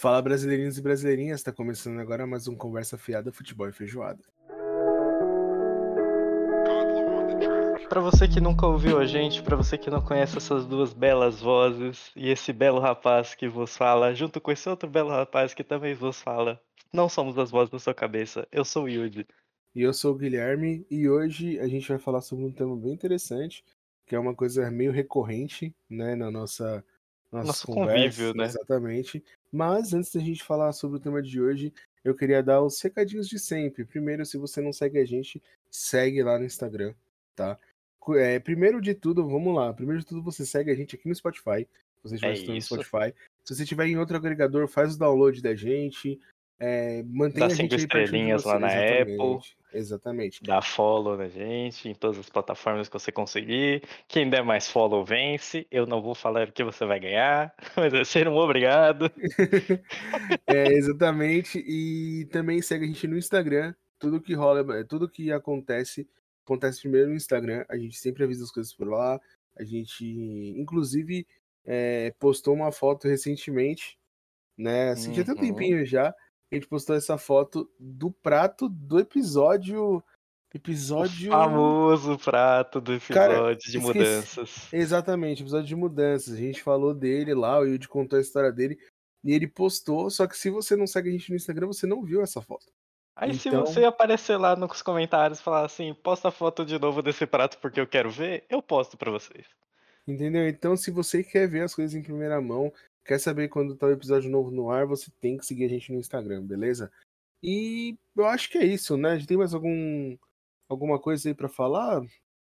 [0.00, 4.24] Fala brasileirinhos e brasileirinhas, está começando agora mais um Conversa Fiada Futebol e Feijoada.
[7.86, 11.42] Para você que nunca ouviu a gente, para você que não conhece essas duas belas
[11.42, 15.62] vozes e esse belo rapaz que vos fala, junto com esse outro belo rapaz que
[15.62, 16.58] também vos fala,
[16.90, 18.48] não somos as vozes da sua cabeça.
[18.50, 19.26] Eu sou o Yudi.
[19.74, 22.94] E eu sou o Guilherme e hoje a gente vai falar sobre um tema bem
[22.94, 23.62] interessante,
[24.06, 26.82] que é uma coisa meio recorrente, né, na nossa
[27.32, 28.44] nosso convívio, né?
[28.44, 29.22] Exatamente.
[29.52, 31.72] Mas antes da gente falar sobre o tema de hoje,
[32.04, 33.84] eu queria dar os recadinhos de sempre.
[33.84, 36.94] Primeiro, se você não segue a gente, segue lá no Instagram,
[37.36, 37.58] tá?
[38.16, 39.72] É, primeiro de tudo, vamos lá.
[39.72, 41.68] Primeiro de tudo, você segue a gente aqui no Spotify.
[42.02, 43.14] Você estiver é no Spotify.
[43.44, 46.18] Se você estiver em outro agregador, faz o download da gente.
[46.58, 49.40] É, mantém Dá a gente cinco estrelinhas lá na Apple.
[49.72, 50.42] Exatamente.
[50.42, 53.82] Dá follow na gente em todas as plataformas que você conseguir.
[54.08, 55.66] Quem der mais follow vence.
[55.70, 59.10] Eu não vou falar o que você vai ganhar, mas vai ser um obrigado.
[60.46, 61.62] é, exatamente.
[61.66, 63.74] E também segue a gente no Instagram.
[63.98, 66.08] Tudo que rola, tudo que acontece,
[66.44, 67.64] acontece primeiro no Instagram.
[67.68, 69.20] A gente sempre avisa as coisas por lá.
[69.56, 70.04] A gente,
[70.56, 71.26] inclusive,
[71.64, 73.98] é, postou uma foto recentemente,
[74.56, 74.90] né?
[74.90, 75.14] Assim, uhum.
[75.14, 75.46] já tem um uhum.
[75.46, 76.14] tempinho já
[76.50, 80.02] a gente postou essa foto do prato do episódio.
[80.52, 81.28] Episódio.
[81.28, 84.72] O famoso prato do episódio Cara, de mudanças.
[84.72, 86.34] Exatamente, episódio de mudanças.
[86.34, 88.76] A gente falou dele lá, o Yudi contou a história dele.
[89.22, 92.02] E ele postou, só que se você não segue a gente no Instagram, você não
[92.02, 92.66] viu essa foto.
[93.14, 93.66] Aí então...
[93.66, 97.26] se você aparecer lá nos comentários e falar assim, posta a foto de novo desse
[97.26, 99.46] prato porque eu quero ver, eu posto para vocês.
[100.08, 100.48] Entendeu?
[100.48, 102.72] Então, se você quer ver as coisas em primeira mão,
[103.04, 104.86] Quer saber quando tá o episódio novo no ar?
[104.86, 106.90] Você tem que seguir a gente no Instagram, beleza?
[107.42, 109.12] E eu acho que é isso, né?
[109.12, 110.16] A gente tem mais algum
[110.68, 112.02] alguma coisa aí para falar?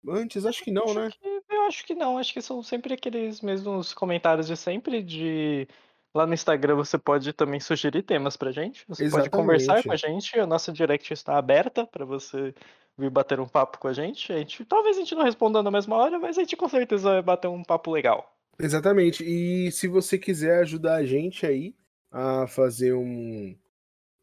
[0.08, 1.10] Antes, acho que não, acho né?
[1.10, 5.66] Que, eu acho que não, acho que são sempre aqueles mesmos comentários de sempre de
[6.14, 8.84] lá no Instagram você pode também sugerir temas pra gente.
[8.88, 9.30] Você Exatamente.
[9.30, 12.54] pode conversar com a gente, a nossa direct está aberta para você
[12.98, 14.32] vir bater um papo com a gente.
[14.32, 17.10] A gente talvez a gente não responda na mesma hora, mas a gente com certeza
[17.10, 18.36] vai bater um papo legal.
[18.58, 19.24] Exatamente.
[19.24, 21.74] E se você quiser ajudar a gente aí
[22.10, 23.56] a fazer um,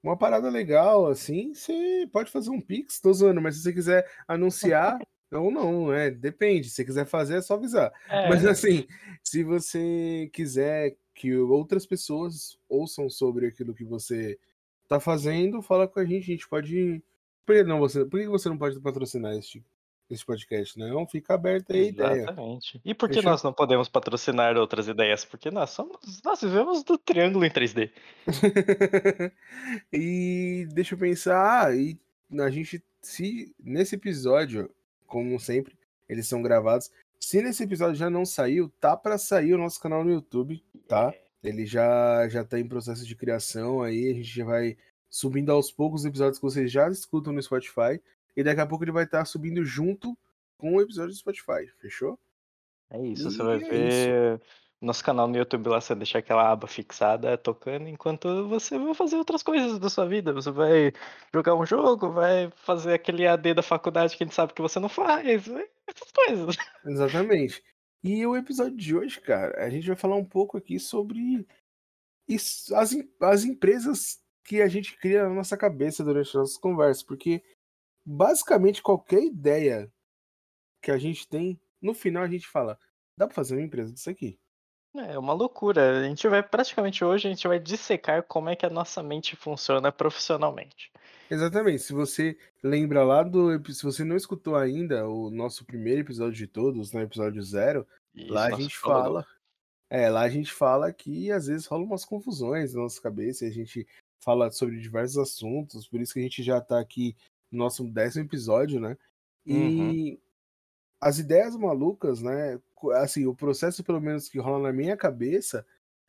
[0.03, 4.09] uma parada legal, assim, você pode fazer um Pix, tô zoando, mas se você quiser
[4.27, 4.99] anunciar,
[5.31, 6.09] ou não, né?
[6.09, 6.69] Depende.
[6.69, 7.91] Se você quiser fazer, é só avisar.
[8.07, 8.29] É.
[8.29, 8.87] Mas assim,
[9.23, 14.39] se você quiser que outras pessoas ouçam sobre aquilo que você
[14.87, 17.03] tá fazendo, fala com a gente, a gente pode.
[17.45, 18.05] Por que, não, você...
[18.05, 19.63] Por que você não pode patrocinar esse
[20.09, 20.87] esse podcast, né?
[20.87, 22.21] Não fica aberta aí a ideia.
[22.23, 22.81] Exatamente.
[22.83, 25.23] E por que nós não podemos patrocinar outras ideias?
[25.23, 27.91] Porque nós somos, nós vivemos do triângulo em 3D.
[29.93, 31.99] e deixa eu pensar, ah, e
[32.39, 34.69] a gente, se nesse episódio,
[35.05, 35.77] como sempre,
[36.07, 36.89] eles são gravados,
[37.19, 41.13] se nesse episódio já não saiu, tá para sair o nosso canal no YouTube, tá?
[41.43, 44.75] Ele já já tá em processo de criação aí, a gente já vai
[45.09, 48.01] subindo aos poucos os episódios que vocês já escutam no Spotify.
[48.35, 50.17] E daqui a pouco ele vai estar subindo junto
[50.57, 52.19] com o episódio do Spotify, fechou?
[52.91, 54.45] É isso, e você vai é ver isso.
[54.81, 59.15] nosso canal no YouTube lá, você deixar aquela aba fixada tocando enquanto você vai fazer
[59.15, 60.33] outras coisas da sua vida.
[60.33, 60.91] Você vai
[61.33, 64.79] jogar um jogo, vai fazer aquele AD da faculdade que a gente sabe que você
[64.79, 66.55] não faz, essas coisas.
[66.85, 67.63] Exatamente.
[68.03, 71.45] E o episódio de hoje, cara, a gente vai falar um pouco aqui sobre
[72.73, 77.43] as, as empresas que a gente cria na nossa cabeça durante as nossas conversas, porque
[78.05, 79.91] basicamente qualquer ideia
[80.81, 82.79] que a gente tem, no final a gente fala,
[83.17, 84.39] dá para fazer uma empresa disso aqui.
[84.95, 85.99] É uma loucura.
[85.99, 89.35] A gente vai praticamente hoje a gente vai dissecar como é que a nossa mente
[89.35, 90.91] funciona profissionalmente.
[91.29, 91.83] Exatamente.
[91.83, 96.47] Se você lembra lá do, se você não escutou ainda o nosso primeiro episódio de
[96.47, 99.25] todos, no né, episódio zero, Isso, lá a gente fala,
[99.91, 103.47] é, lá a gente fala que às vezes rolam umas confusões na nossa cabeça, e
[103.47, 103.87] a gente
[104.23, 107.15] fala sobre diversos assuntos, por isso que a gente já tá aqui
[107.51, 108.97] nosso décimo episódio, né?
[109.45, 110.17] E uhum.
[111.01, 112.59] as ideias malucas, né?
[112.95, 115.65] Assim, o processo, pelo menos, que rola na minha cabeça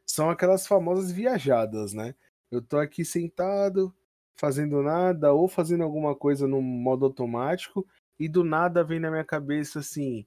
[0.06, 2.15] são aquelas famosas viajadas, né?
[2.50, 3.94] Eu tô aqui sentado,
[4.35, 7.87] fazendo nada, ou fazendo alguma coisa no modo automático,
[8.19, 10.26] e do nada vem na minha cabeça assim: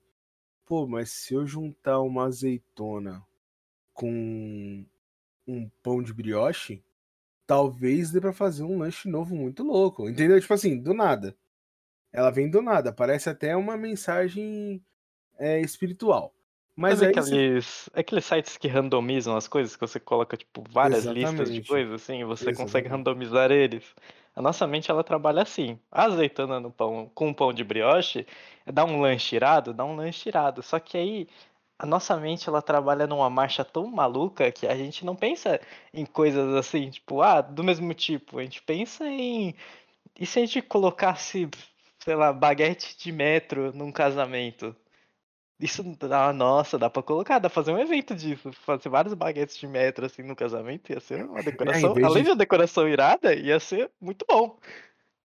[0.66, 3.24] pô, mas se eu juntar uma azeitona
[3.94, 4.86] com
[5.48, 6.84] um pão de brioche,
[7.54, 10.10] talvez dê para fazer um lanche novo muito louco.
[10.10, 10.42] Entendeu?
[10.42, 11.38] Tipo assim, do nada.
[12.12, 12.92] Ela vem do nada.
[12.92, 14.84] Parece até uma mensagem
[15.38, 16.34] é, espiritual.
[16.76, 17.92] Mas Sabe aqueles, você...
[17.94, 21.30] aqueles sites que randomizam as coisas, que você coloca, tipo, várias Exatamente.
[21.30, 22.58] listas de coisas, assim, e você Exatamente.
[22.58, 23.84] consegue randomizar eles.
[24.36, 25.78] A nossa mente, ela trabalha assim.
[25.92, 28.26] Azeitona no pão, com um pão de brioche,
[28.66, 30.64] dá um lanche irado, dá um lanche irado.
[30.64, 31.28] Só que aí,
[31.78, 35.60] a nossa mente ela trabalha numa marcha tão maluca que a gente não pensa
[35.94, 38.40] em coisas assim, tipo, ah, do mesmo tipo.
[38.40, 39.56] A gente pensa em.
[40.20, 41.50] E se a gente colocasse,
[42.00, 44.76] sei lá, baguete de metro num casamento?
[45.60, 48.52] Isso, ah, nossa, dá pra colocar, dá pra fazer um evento disso.
[48.52, 51.98] Fazer vários baguetes de metro assim no casamento, ia ser uma é, decoração.
[51.98, 52.24] É, além de...
[52.24, 54.60] de uma decoração irada, ia ser muito bom.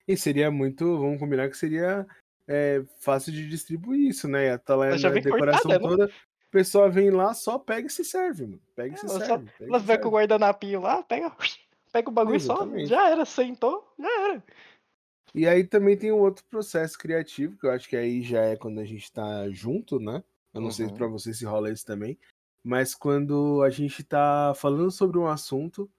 [0.08, 2.06] E seria muito, vamos combinar que seria
[2.48, 4.58] é, fácil de distribuir isso, né?
[4.58, 5.78] Tá lá na decoração cortada, né?
[5.78, 6.06] toda.
[6.06, 6.12] Né?
[6.52, 8.60] Pessoa vem lá, só pega e se serve, mano.
[8.76, 9.50] Pega e é, se serve.
[9.56, 11.34] Só, ela vai com o guardanapinho lá, pega,
[11.90, 14.44] pega o bagulho só, já era, sentou, já era.
[15.34, 18.54] E aí também tem um outro processo criativo, que eu acho que aí já é
[18.54, 20.22] quando a gente tá junto, né?
[20.52, 20.72] Eu não uhum.
[20.72, 22.18] sei para você se rola isso também.
[22.62, 25.90] Mas quando a gente tá falando sobre um assunto,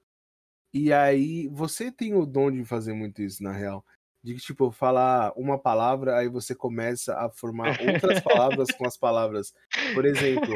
[0.72, 3.84] e aí você tem o dom de fazer muito isso, na real.
[4.24, 9.54] De tipo, falar uma palavra, aí você começa a formar outras palavras com as palavras.
[9.94, 10.56] Por exemplo,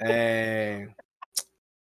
[0.00, 0.88] é...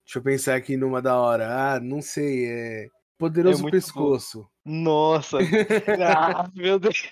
[0.05, 1.75] deixa eu pensar aqui numa da hora.
[1.75, 2.89] Ah, não sei, é.
[3.17, 4.41] Poderoso é Pescoço.
[4.41, 4.49] Bom.
[4.65, 5.39] Nossa!
[6.05, 7.09] ah, meu Deus!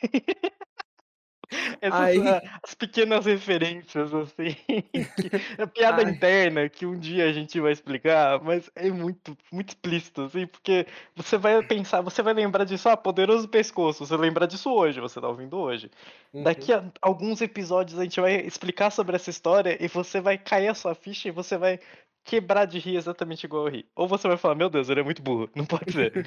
[1.83, 2.21] Essas, Aí...
[2.63, 4.55] as pequenas referências, assim,
[5.59, 6.13] a piada Ai.
[6.13, 10.87] interna que um dia a gente vai explicar, mas é muito, muito explícito, assim, porque
[11.17, 15.21] você vai pensar, você vai lembrar disso, ah, poderoso pescoço, você lembra disso hoje, você
[15.21, 15.91] tá ouvindo hoje.
[16.33, 16.43] Uhum.
[16.43, 20.69] Daqui a alguns episódios a gente vai explicar sobre essa história e você vai cair
[20.69, 21.81] a sua ficha e você vai
[22.25, 23.89] quebrar de rir exatamente igual eu ri.
[23.95, 25.51] Ou você vai falar, meu Deus, ele é muito burro.
[25.57, 26.27] Não pode ser.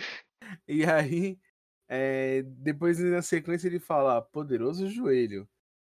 [0.68, 1.38] e aí,
[1.96, 5.48] é, depois na sequência ele fala, poderoso joelho.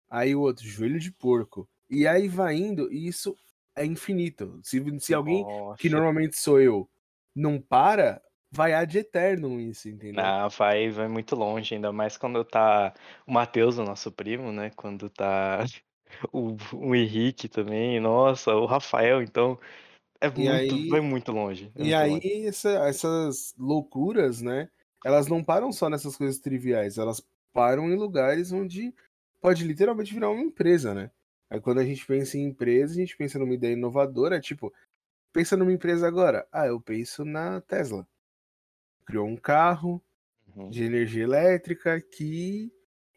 [0.08, 1.68] Aí o outro, joelho de porco.
[1.90, 3.36] E aí vai indo, e isso
[3.74, 4.60] é infinito.
[4.62, 5.44] Se, se alguém,
[5.76, 6.88] que normalmente sou eu,
[7.34, 10.24] não para, vai ad eterno isso, entendeu?
[10.24, 12.94] Ah, vai, vai muito longe, ainda mais quando tá
[13.26, 14.70] o Matheus, o nosso primo, né?
[14.76, 15.64] Quando tá
[16.32, 19.58] o, o Henrique também, nossa, o Rafael, então
[20.20, 21.72] é muito, aí, vai muito longe.
[21.74, 22.46] É e aí longe.
[22.46, 24.68] Essa, essas loucuras, né?
[25.04, 27.22] Elas não param só nessas coisas triviais, elas
[27.52, 28.94] param em lugares onde
[29.40, 31.10] pode literalmente virar uma empresa, né?
[31.50, 34.72] Aí quando a gente pensa em empresa, a gente pensa numa ideia inovadora, tipo,
[35.32, 36.46] pensa numa empresa agora.
[36.52, 38.06] Ah, eu penso na Tesla.
[39.06, 40.02] Criou um carro
[40.54, 40.68] uhum.
[40.68, 42.70] de energia elétrica que,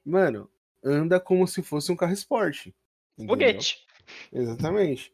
[0.05, 0.49] mano,
[0.83, 2.73] anda como se fosse um carro esporte.
[3.27, 3.85] Foguete.
[4.31, 5.13] Exatamente.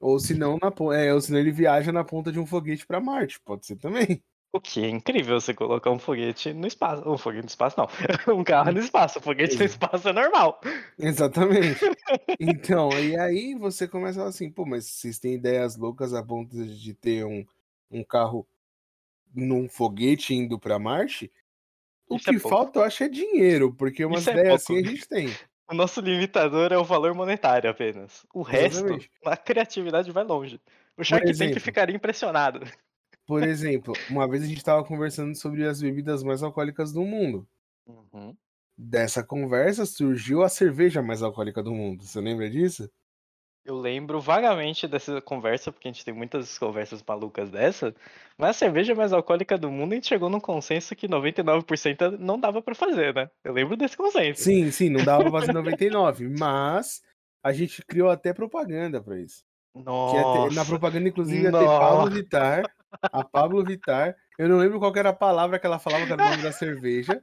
[0.00, 3.00] Ou se não, na, é, ou senão ele viaja na ponta de um foguete para
[3.00, 4.22] Marte, pode ser também.
[4.52, 7.08] O que é incrível você colocar um foguete no espaço.
[7.08, 7.88] Um foguete no espaço, não.
[8.36, 9.20] Um carro no espaço.
[9.20, 10.60] Um foguete no espaço é normal.
[10.98, 11.80] Exatamente.
[12.40, 16.22] Então, e aí você começa a falar assim, pô, mas vocês têm ideias loucas a
[16.22, 17.44] ponto de ter um,
[17.90, 18.46] um carro
[19.32, 21.30] num foguete indo para Marte?
[22.08, 24.52] O Isso é que é falta, eu acho, é dinheiro, porque umas Isso é ideias
[24.52, 25.32] é assim a gente tem.
[25.70, 28.26] O nosso limitador é o valor monetário apenas.
[28.34, 29.10] O resto, Exatamente.
[29.24, 30.60] a criatividade vai longe.
[30.96, 32.66] O Shark Tank ficaria impressionado.
[33.30, 37.46] Por exemplo, uma vez a gente estava conversando sobre as bebidas mais alcoólicas do mundo.
[37.86, 38.36] Uhum.
[38.76, 42.02] Dessa conversa surgiu a cerveja mais alcoólica do mundo.
[42.02, 42.90] Você lembra disso?
[43.64, 47.94] Eu lembro vagamente dessa conversa, porque a gente tem muitas conversas malucas dessa,
[48.36, 52.36] mas a cerveja mais alcoólica do mundo a gente chegou num consenso que 99% não
[52.36, 53.30] dava para fazer, né?
[53.44, 54.42] Eu lembro desse consenso.
[54.42, 57.00] Sim, sim, não dava pra fazer 99, mas
[57.44, 59.44] a gente criou até propaganda para isso.
[59.72, 60.48] Nossa.
[60.48, 62.64] Ter, na propaganda, inclusive, ia ter Pablo Vittar,
[63.02, 64.16] a Pablo Vittar.
[64.38, 66.52] Eu não lembro qual era a palavra que ela falava que era o nome da
[66.52, 67.22] cerveja.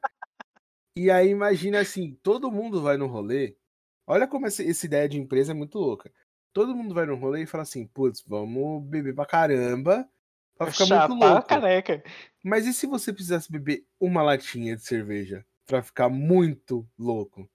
[0.96, 3.56] E aí, imagina assim, todo mundo vai no rolê.
[4.06, 6.12] Olha como essa, essa ideia de empresa é muito louca
[6.58, 10.10] todo mundo vai no rolê e fala assim, putz, vamos beber pra caramba
[10.58, 11.48] pra ficar Chapar muito louco.
[11.48, 12.04] careca.
[12.44, 17.48] Mas e se você precisasse beber uma latinha de cerveja pra ficar muito louco?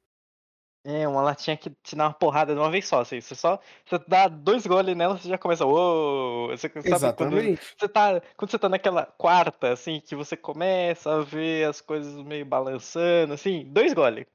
[0.85, 3.21] É, uma latinha que te dá uma porrada de uma vez só, assim.
[3.21, 5.65] Você só você dá dois goles nela, você já começa.
[5.65, 6.49] Uou!
[6.49, 7.61] Você, Exatamente.
[7.61, 11.81] Quando você, tá, quando você tá naquela quarta, assim, que você começa a ver as
[11.81, 14.27] coisas meio balançando, assim, dois goles.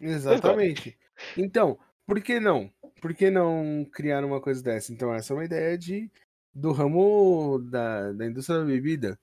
[0.00, 0.96] Exatamente.
[1.36, 1.46] Dois.
[1.46, 2.72] Então, por que não?
[3.00, 4.92] Por que não criar uma coisa dessa?
[4.92, 6.10] Então, essa é uma ideia de,
[6.54, 9.18] do ramo da, da indústria da bebida.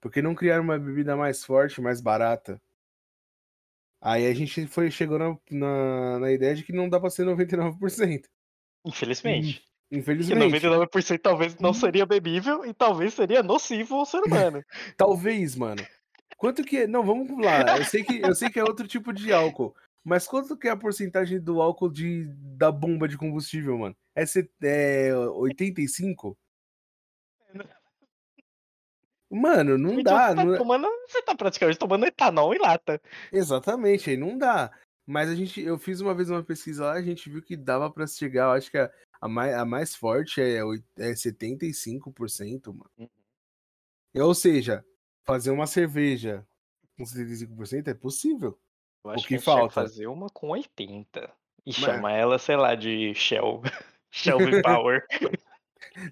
[0.00, 2.60] Por que não criar uma bebida mais forte, mais barata?
[4.06, 7.26] Aí a gente foi, chegou na, na, na ideia de que não dá pra ser
[7.26, 8.22] 99%.
[8.84, 9.64] Infelizmente.
[9.90, 10.60] Infelizmente.
[10.60, 14.62] Que 99% talvez não seria bebível e talvez seria nocivo ao ser humano.
[14.96, 15.84] talvez, mano.
[16.36, 16.86] Quanto que é?
[16.86, 17.78] Não, vamos lá.
[17.78, 20.70] Eu sei que eu sei que é outro tipo de álcool, mas quanto que é
[20.70, 23.96] a porcentagem do álcool de, da bomba de combustível, mano?
[24.14, 24.22] É,
[24.62, 26.38] é 85?
[29.30, 30.28] Mano, não dá.
[30.28, 30.54] Você tá, não...
[30.54, 33.00] É tomando, você tá praticamente tomando etanol em lata.
[33.32, 34.70] Exatamente, aí não dá.
[35.06, 37.90] Mas a gente, eu fiz uma vez uma pesquisa lá, a gente viu que dava
[37.90, 38.90] para chegar, eu acho que a,
[39.20, 42.90] A mais, a mais forte é, é 75%, mano.
[42.98, 43.08] Uhum.
[44.14, 44.84] Ou seja,
[45.24, 46.46] fazer uma cerveja
[46.96, 48.58] com 75% é possível.
[49.04, 49.74] Eu acho o que, que falta?
[49.74, 51.06] fazer uma com 80%
[51.66, 51.74] e Mas...
[51.76, 53.62] chamar ela, sei lá, de Shell.
[54.10, 55.04] Shelby Power.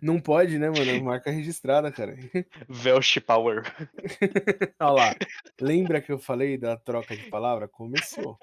[0.00, 1.04] Não pode, né, mano?
[1.04, 2.14] Marca registrada, cara.
[2.68, 3.62] Velsh Power.
[4.80, 5.14] Olha lá.
[5.60, 7.68] Lembra que eu falei da troca de palavra?
[7.68, 8.38] Começou.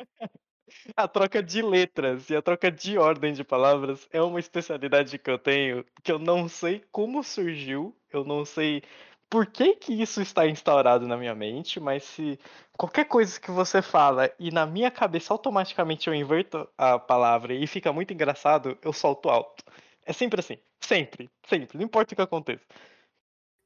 [0.96, 5.30] A troca de letras e a troca de ordem de palavras é uma especialidade que
[5.30, 8.82] eu tenho que eu não sei como surgiu, eu não sei
[9.30, 12.38] por que, que isso está instaurado na minha mente, mas se
[12.78, 17.66] qualquer coisa que você fala e na minha cabeça automaticamente eu inverto a palavra e
[17.66, 19.64] fica muito engraçado, eu solto alto.
[20.06, 20.58] É sempre assim.
[20.84, 21.78] Sempre, sempre.
[21.78, 22.66] Não importa o que aconteça.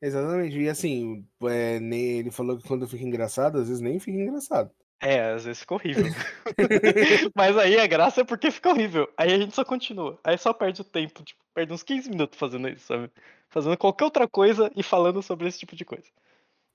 [0.01, 0.59] Exatamente.
[0.59, 4.71] E assim, é, nem, ele falou que quando fica engraçado, às vezes nem fica engraçado.
[5.01, 6.05] É, às vezes fica horrível.
[7.35, 9.11] Mas aí a graça é porque fica horrível.
[9.17, 10.19] Aí a gente só continua.
[10.23, 13.11] Aí só perde o tempo, tipo, perde uns 15 minutos fazendo isso, sabe?
[13.55, 16.09] fazendo qualquer outra coisa e falando sobre esse tipo de coisa.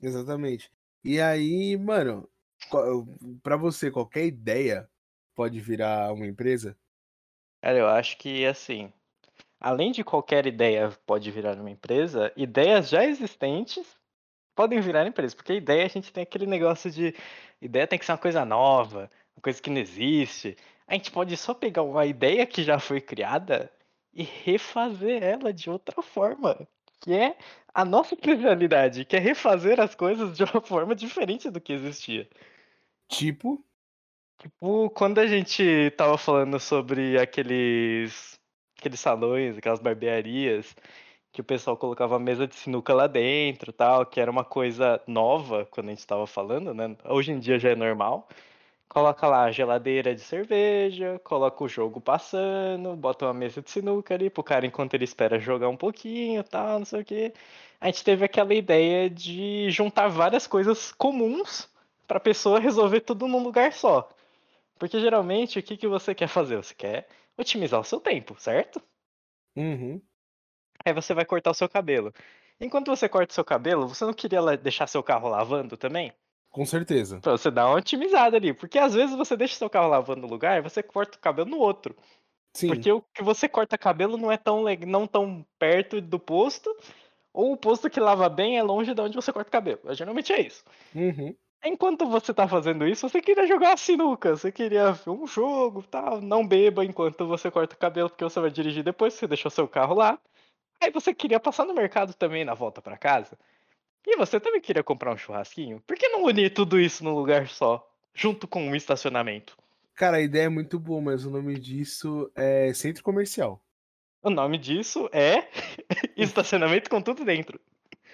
[0.00, 0.70] Exatamente.
[1.04, 2.26] E aí, mano,
[3.42, 4.88] para você, qualquer ideia
[5.34, 6.74] pode virar uma empresa?
[7.62, 8.90] Cara, eu acho que assim,
[9.60, 13.86] além de qualquer ideia pode virar uma empresa, ideias já existentes
[14.54, 17.14] podem virar empresa, porque ideia a gente tem aquele negócio de
[17.60, 20.56] ideia tem que ser uma coisa nova, uma coisa que não existe.
[20.86, 23.70] A gente pode só pegar uma ideia que já foi criada
[24.12, 26.68] e refazer ela de outra forma,
[27.00, 27.36] que é
[27.72, 32.28] a nossa trivialidade, que é refazer as coisas de uma forma diferente do que existia.
[33.08, 33.64] Tipo?
[34.38, 38.39] Tipo, quando a gente tava falando sobre aqueles
[38.80, 40.74] aqueles salões, aquelas barbearias,
[41.32, 45.66] que o pessoal colocava mesa de sinuca lá dentro, tal, que era uma coisa nova
[45.70, 46.96] quando a gente estava falando, né?
[47.04, 48.28] Hoje em dia já é normal.
[48.88, 54.14] Coloca lá a geladeira de cerveja, coloca o jogo passando, bota uma mesa de sinuca
[54.14, 57.32] ali pro cara enquanto ele espera jogar um pouquinho, tal, não sei o quê.
[57.80, 61.68] A gente teve aquela ideia de juntar várias coisas comuns
[62.08, 64.08] para a pessoa resolver tudo num lugar só.
[64.78, 66.56] Porque geralmente o que, que você quer fazer?
[66.56, 67.06] Você quer
[67.38, 68.82] otimizar o seu tempo, certo?
[69.56, 70.00] Uhum.
[70.84, 72.12] Aí você vai cortar o seu cabelo.
[72.60, 76.12] Enquanto você corta o seu cabelo, você não queria deixar seu carro lavando também?
[76.50, 77.20] Com certeza.
[77.20, 78.52] Pra você dar uma otimizada ali.
[78.52, 81.48] Porque às vezes você deixa seu carro lavando no lugar e você corta o cabelo
[81.48, 81.96] no outro.
[82.54, 82.68] Sim.
[82.68, 86.74] Porque o que você corta cabelo não é tão, não tão perto do posto,
[87.32, 89.80] ou o posto que lava bem é longe de onde você corta o cabelo.
[89.94, 90.64] Geralmente é isso.
[90.94, 91.34] Uhum.
[91.62, 96.20] Enquanto você tá fazendo isso, você queria jogar sinuca, você queria ver um jogo tal.
[96.20, 99.68] Não beba enquanto você corta o cabelo, porque você vai dirigir depois, você deixou seu
[99.68, 100.18] carro lá.
[100.82, 103.38] Aí você queria passar no mercado também na volta para casa.
[104.06, 105.82] E você também queria comprar um churrasquinho?
[105.86, 109.58] Por que não unir tudo isso num lugar só, junto com um estacionamento?
[109.94, 113.62] Cara, a ideia é muito boa, mas o nome disso é centro comercial.
[114.22, 115.46] O nome disso é
[116.16, 117.60] estacionamento com tudo dentro.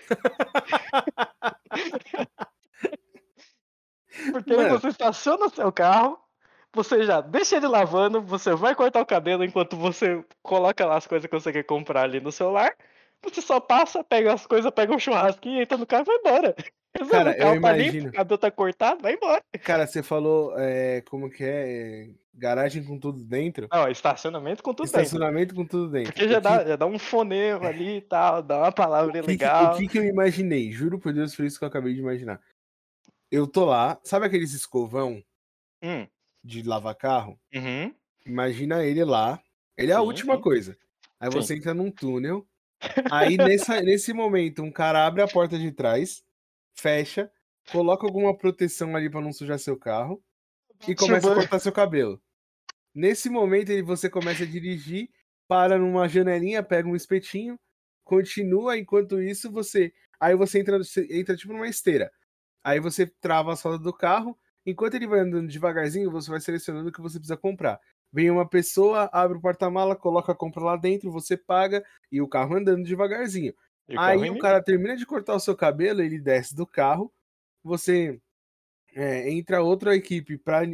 [4.42, 4.78] Porque Mano.
[4.78, 6.18] você estaciona seu carro,
[6.72, 11.06] você já deixa ele lavando, você vai cortar o cabelo enquanto você coloca lá as
[11.06, 12.74] coisas que você quer comprar ali no celular.
[13.22, 16.16] Você só passa, pega as coisas, pega um churrasco e entra no carro e vai
[16.16, 16.54] embora.
[17.10, 17.92] Cara, o carro eu tá imagino.
[17.92, 19.42] limpo, o cabelo tá cortado, vai embora.
[19.62, 22.08] Cara, você falou, é, como que é?
[22.32, 23.68] Garagem com tudo dentro?
[23.72, 25.54] Não, estacionamento com tudo estacionamento dentro.
[25.54, 26.12] Estacionamento com tudo dentro.
[26.12, 29.70] Porque já, dá, já dá um fonema ali e tal, dá uma palavra o legal.
[29.70, 30.70] Que, o que, que eu imaginei?
[30.70, 32.40] Juro por Deus, foi isso que eu acabei de imaginar.
[33.30, 35.22] Eu tô lá, sabe aqueles escovão
[35.82, 36.06] hum.
[36.44, 37.38] de lavar carro?
[37.54, 37.94] Uhum.
[38.24, 39.42] Imagina ele lá.
[39.76, 40.42] Ele é sim, a última sim.
[40.42, 40.78] coisa.
[41.18, 41.36] Aí sim.
[41.36, 42.46] você entra num túnel.
[43.10, 46.22] Aí nessa, nesse momento, um cara abre a porta de trás,
[46.74, 47.30] fecha,
[47.72, 50.22] coloca alguma proteção ali para não sujar seu carro
[50.86, 52.20] e começa a cortar seu cabelo.
[52.94, 55.10] Nesse momento, ele, você começa a dirigir,
[55.48, 57.58] para numa janelinha, pega um espetinho,
[58.04, 58.78] continua.
[58.78, 59.92] Enquanto isso, você.
[60.18, 60.78] Aí você entra,
[61.10, 62.10] entra tipo numa esteira.
[62.66, 64.36] Aí você trava a solda do carro.
[64.66, 67.80] Enquanto ele vai andando devagarzinho, você vai selecionando o que você precisa comprar.
[68.12, 72.26] Vem uma pessoa, abre o porta-mala, coloca a compra lá dentro, você paga e o
[72.26, 73.54] carro andando devagarzinho.
[73.88, 77.12] O Aí o cara termina de cortar o seu cabelo, ele desce do carro,
[77.62, 78.20] você
[78.96, 80.66] é, entra outra equipe para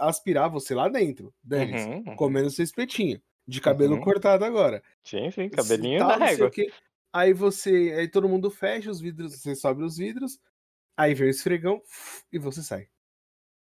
[0.00, 2.14] aspirar você lá dentro, Denis, uhum, uhum.
[2.14, 3.20] comendo seu espetinho.
[3.48, 4.00] De cabelo uhum.
[4.00, 4.80] cortado agora.
[5.02, 6.52] Sim, sim, cabelinho tal, da régua.
[7.12, 7.96] Aí você.
[7.98, 10.38] Aí todo mundo fecha os vidros, você sobe os vidros,
[10.96, 11.82] Aí vem o esfregão
[12.32, 12.88] e você sai.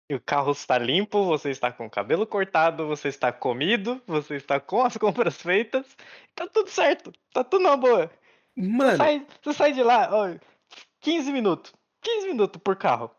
[0.09, 4.35] E o carro está limpo, você está com o cabelo cortado, você está comido, você
[4.35, 5.97] está com as compras feitas,
[6.35, 8.11] tá tudo certo, tá tudo na boa.
[8.55, 8.91] Mano.
[8.91, 10.35] Você sai, você sai de lá, ó,
[11.01, 11.73] 15 minutos.
[12.01, 13.09] 15 minutos por carro.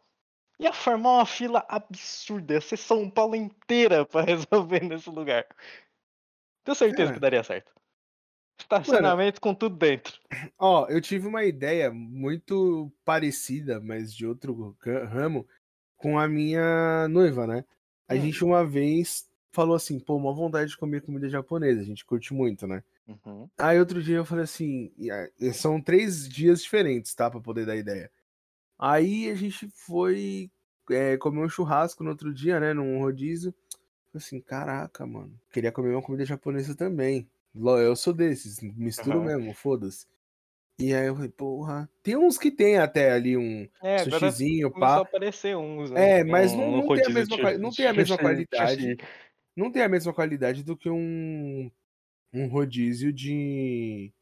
[0.60, 5.44] Ia formar uma fila absurda, ia ser São Paulo inteira para resolver nesse lugar.
[6.64, 7.72] Tenho certeza que daria certo.
[8.58, 10.18] Estacionamento Mano, com tudo dentro.
[10.58, 14.76] Ó, eu tive uma ideia muito parecida, mas de outro
[15.08, 15.46] ramo,
[15.96, 17.64] com a minha noiva, né?
[18.08, 18.20] A hum.
[18.20, 22.34] gente uma vez falou assim, pô, uma vontade de comer comida japonesa, a gente curte
[22.34, 22.82] muito, né?
[23.06, 23.48] Uhum.
[23.56, 24.92] Aí outro dia eu falei assim,
[25.54, 27.30] são três dias diferentes, tá?
[27.30, 28.10] Pra poder dar ideia.
[28.78, 30.50] Aí a gente foi
[30.90, 32.74] é, comer um churrasco no outro dia, né?
[32.74, 33.54] Num rodízio.
[34.12, 35.32] Falei assim, caraca, mano.
[35.50, 37.28] Queria comer uma comida japonesa também.
[37.80, 39.24] Eu sou desses, misturo uhum.
[39.24, 40.06] mesmo, foda-se.
[40.78, 41.88] E aí eu falei, porra.
[42.02, 44.98] Tem uns que tem até ali um é, sushizinho, pá.
[44.98, 45.90] aparecer uns.
[45.90, 46.20] Né?
[46.20, 48.96] É, mas um, não, não, tem a mesma, não tem a mesma qualidade.
[49.56, 51.70] Não tem a mesma qualidade do que um,
[52.32, 54.12] um rodízio de,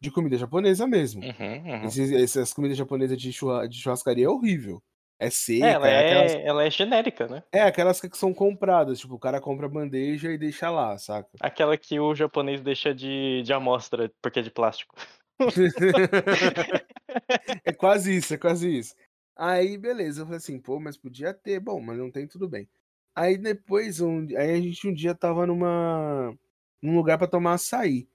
[0.00, 1.20] de comida japonesa mesmo.
[1.20, 1.84] Uhum, uhum.
[1.84, 4.80] Esses, essas comidas japonesas de, de churrascaria é horrível.
[5.18, 5.66] É seca.
[5.66, 6.46] É, ela, é, aquelas...
[6.46, 7.42] ela é genérica, né?
[7.52, 9.00] É, aquelas que são compradas.
[9.00, 11.28] Tipo, o cara compra a bandeja e deixa lá, saca?
[11.40, 14.94] Aquela que o japonês deixa de, de amostra porque é de plástico.
[17.64, 18.94] é quase isso, é quase isso.
[19.36, 22.68] Aí, beleza, eu falei assim, pô, mas podia ter, bom, mas não tem, tudo bem.
[23.14, 26.34] Aí depois, um, aí a gente um dia tava numa
[26.80, 28.08] num lugar para tomar açaí.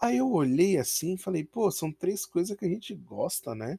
[0.00, 3.78] Aí eu olhei assim e falei, pô, são três coisas que a gente gosta, né?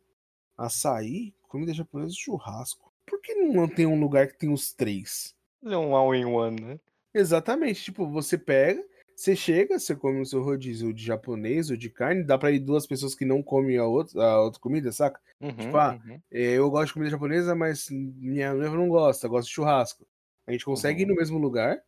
[0.58, 2.92] Açaí, comida japonesa e churrasco.
[3.06, 5.34] Por que não tem um lugar que tem os três?
[5.64, 6.80] É um all-in-one, né?
[7.14, 7.82] Exatamente.
[7.82, 8.84] Tipo, você pega,
[9.16, 12.60] você chega, você come o seu rodízio de japonês ou de carne, dá pra ir
[12.60, 15.20] duas pessoas que não comem a outra, a outra comida, saca?
[15.40, 16.20] Uhum, tipo, ah, uhum.
[16.30, 20.06] É, eu gosto de comida japonesa, mas minha noiva não gosta, gosta de churrasco.
[20.46, 21.10] A gente consegue uhum.
[21.10, 21.82] ir no mesmo lugar.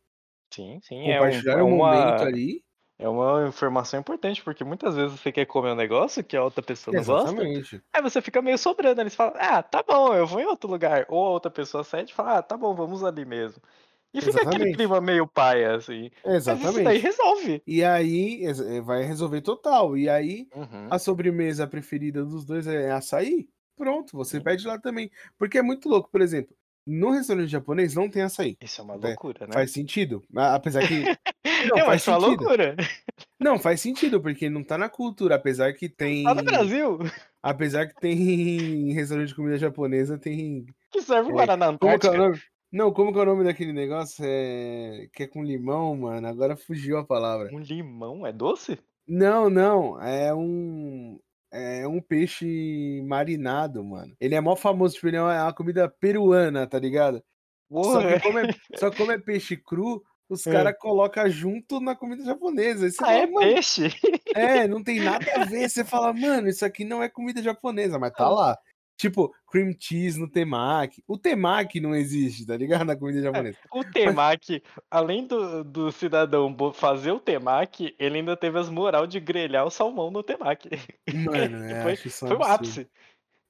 [0.50, 1.02] Sim, sim.
[1.04, 1.94] Compartilhar é um, é uma...
[1.94, 2.64] momento ali.
[2.98, 6.60] É uma informação importante, porque muitas vezes você quer comer um negócio que a outra
[6.60, 7.60] pessoa não Exatamente.
[7.60, 7.82] gosta.
[7.92, 9.00] Aí você fica meio sobrando.
[9.00, 11.06] Eles falam, ah, tá bom, eu vou em outro lugar.
[11.08, 13.62] Ou a outra pessoa cede e fala, ah, tá bom, vamos ali mesmo.
[14.12, 14.56] E fica Exatamente.
[14.56, 16.10] aquele clima meio paia, assim.
[16.24, 16.64] Exatamente.
[16.64, 17.62] Mas isso daí resolve.
[17.64, 19.96] E aí eh, vai resolver total.
[19.96, 20.88] E aí uhum.
[20.90, 23.48] a sobremesa preferida dos dois é açaí.
[23.76, 25.08] Pronto, você pede lá também.
[25.38, 26.56] Porque é muito louco, por exemplo.
[26.90, 28.56] No restaurante japonês não tem açaí.
[28.62, 29.52] Isso é uma loucura, né?
[29.52, 30.22] Faz sentido.
[30.34, 31.04] Apesar que.
[31.68, 32.26] Não, é, faz sentido.
[32.26, 32.76] loucura.
[33.38, 35.34] Não, faz sentido, porque não tá na cultura.
[35.34, 36.22] Apesar que tem.
[36.22, 36.98] Tá no Brasil.
[37.42, 40.66] Apesar que tem restaurante de comida japonesa, tem.
[40.90, 41.32] Que serve é...
[41.32, 42.10] Guaraná Antártica.
[42.10, 42.42] Como é o nome?
[42.70, 44.24] Não, como que é o nome daquele negócio?
[44.24, 45.08] É...
[45.12, 46.28] Que é com limão, mano.
[46.28, 47.50] Agora fugiu a palavra.
[47.52, 48.24] Um limão?
[48.24, 48.78] É doce?
[49.06, 50.00] Não, não.
[50.00, 51.18] É um.
[51.50, 54.14] É um peixe marinado, mano.
[54.20, 57.22] Ele é mó famoso, tipo, ele é uma, comida peruana, tá ligado?
[57.70, 58.42] Só que, como é,
[58.76, 60.52] só como é peixe cru, os é.
[60.52, 62.86] caras colocam junto na comida japonesa.
[62.86, 63.88] ah, fala, é peixe?
[64.34, 65.68] É, não tem nada a ver.
[65.68, 68.58] Você fala, mano, isso aqui não é comida japonesa, mas tá lá.
[68.98, 71.04] Tipo, cream cheese no temaki.
[71.06, 72.84] O temaki não existe, tá ligado?
[72.84, 73.58] Na comida é, japonesa.
[73.72, 74.84] o temaki, Mas...
[74.90, 79.70] além do, do cidadão fazer o temaki, ele ainda teve as moral de grelhar o
[79.70, 80.68] salmão no temaki.
[81.14, 82.90] Mano, é, foi, foi o ápice.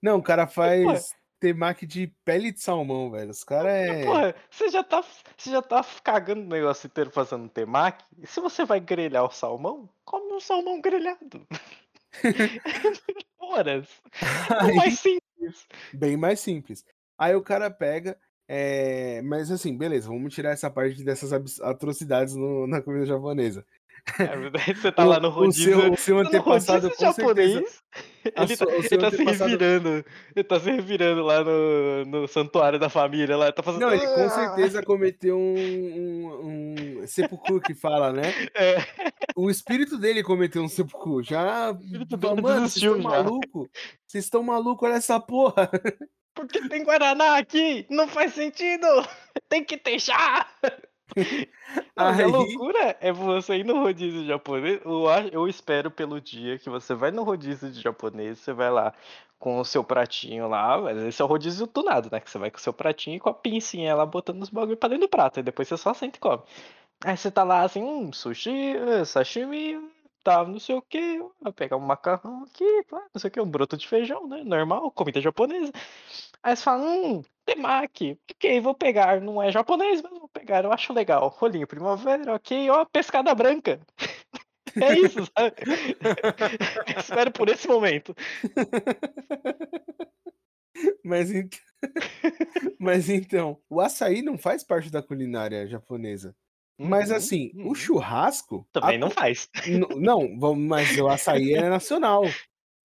[0.03, 3.31] Não, o cara faz temaki de pele de salmão, velho.
[3.31, 4.05] Os caras é.
[4.05, 5.03] Porra, você já tá,
[5.35, 8.05] você já tá cagando o negócio inteiro fazendo temaki.
[8.19, 11.47] E se você vai grelhar o salmão, come um salmão grelhado.
[13.41, 13.89] Horas.
[14.61, 14.75] Aí...
[14.75, 14.99] mais
[15.93, 16.85] Bem mais simples.
[17.17, 18.19] Aí o cara pega.
[18.47, 19.21] É...
[19.23, 23.65] Mas assim, beleza, vamos tirar essa parte dessas atrocidades no, na comida japonesa.
[24.19, 25.77] É, você tá lá no rodízio.
[25.77, 27.85] O seu, o seu antepassado com japonês, certeza.
[28.25, 30.05] Ele, tá, ele tá se revirando.
[30.35, 33.37] Ele tá se revirando lá no, no santuário da família.
[33.37, 33.83] Lá, tá fazendo...
[33.83, 38.23] Não, ele com certeza cometeu um, um, um seppuku que fala, né?
[38.55, 38.79] É.
[39.37, 41.23] O espírito dele cometeu um seppuku.
[41.23, 41.77] Já.
[42.43, 43.71] Mano, vocês estão maluco?
[44.07, 44.87] Vocês estão maluco?
[44.87, 45.71] Olha essa porra.
[46.35, 47.85] Porque tem Guaraná aqui?
[47.91, 48.87] Não faz sentido!
[49.49, 49.99] Tem que ter
[51.17, 51.47] chá!
[51.97, 52.23] Aí...
[52.23, 54.81] A loucura é você ir no rodízio japonês.
[55.33, 58.95] Eu, espero pelo dia que você vai no rodízio de japonês, você vai lá
[59.39, 62.21] com o seu pratinho lá, mas esse é o rodízio tunado, né?
[62.21, 64.77] Que você vai com o seu pratinho e com a pincinha lá botando os bagulho
[64.77, 65.41] pra dentro do prato.
[65.41, 66.43] E depois você só senta e come.
[67.05, 68.75] Aí você tá lá assim, hum, sushi,
[69.07, 69.79] sashimi,
[70.25, 73.51] tá, não sei o que, vai pegar um macarrão aqui, não sei o que, um
[73.51, 74.43] broto de feijão, né?
[74.45, 75.73] Normal, comida japonesa.
[76.43, 80.73] Aí você fala, hum, temaki, ok, vou pegar, não é japonês, mas vou pegar, eu
[80.73, 81.29] acho legal.
[81.29, 83.81] Rolinho primavera, ok, ó, pescada branca.
[84.77, 85.57] é isso, sabe?
[86.99, 88.15] Espero por esse momento.
[91.03, 91.59] Mas então...
[92.79, 96.35] mas então, o açaí não faz parte da culinária japonesa.
[96.77, 97.71] Mas uhum, assim, uhum.
[97.71, 98.69] o churrasco.
[98.73, 98.99] Também a...
[98.99, 99.49] não faz.
[99.97, 102.25] não, mas o açaí é nacional.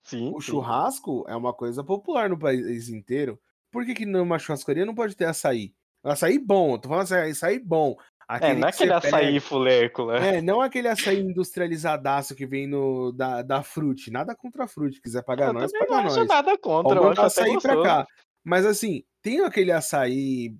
[0.03, 0.31] Sim.
[0.33, 0.51] O sim.
[0.51, 3.39] churrasco é uma coisa popular no país inteiro.
[3.73, 5.73] Por que, que numa churrascaria não pode ter açaí?
[6.03, 7.97] Açaí bom, tô falando açaí, açaí bom.
[8.27, 9.41] Aquele é, não é aquele açaí pega...
[9.41, 10.37] fulerco, né?
[10.37, 14.11] É, não aquele açaí industrializadaço que vem no, da, da Frute.
[14.11, 15.01] Nada contra a Frute.
[15.01, 16.27] Quiser pagar eu nós, paga não nós.
[16.27, 18.07] nada contra, Ou eu açaí pra cá.
[18.43, 20.55] Mas assim, tem aquele açaí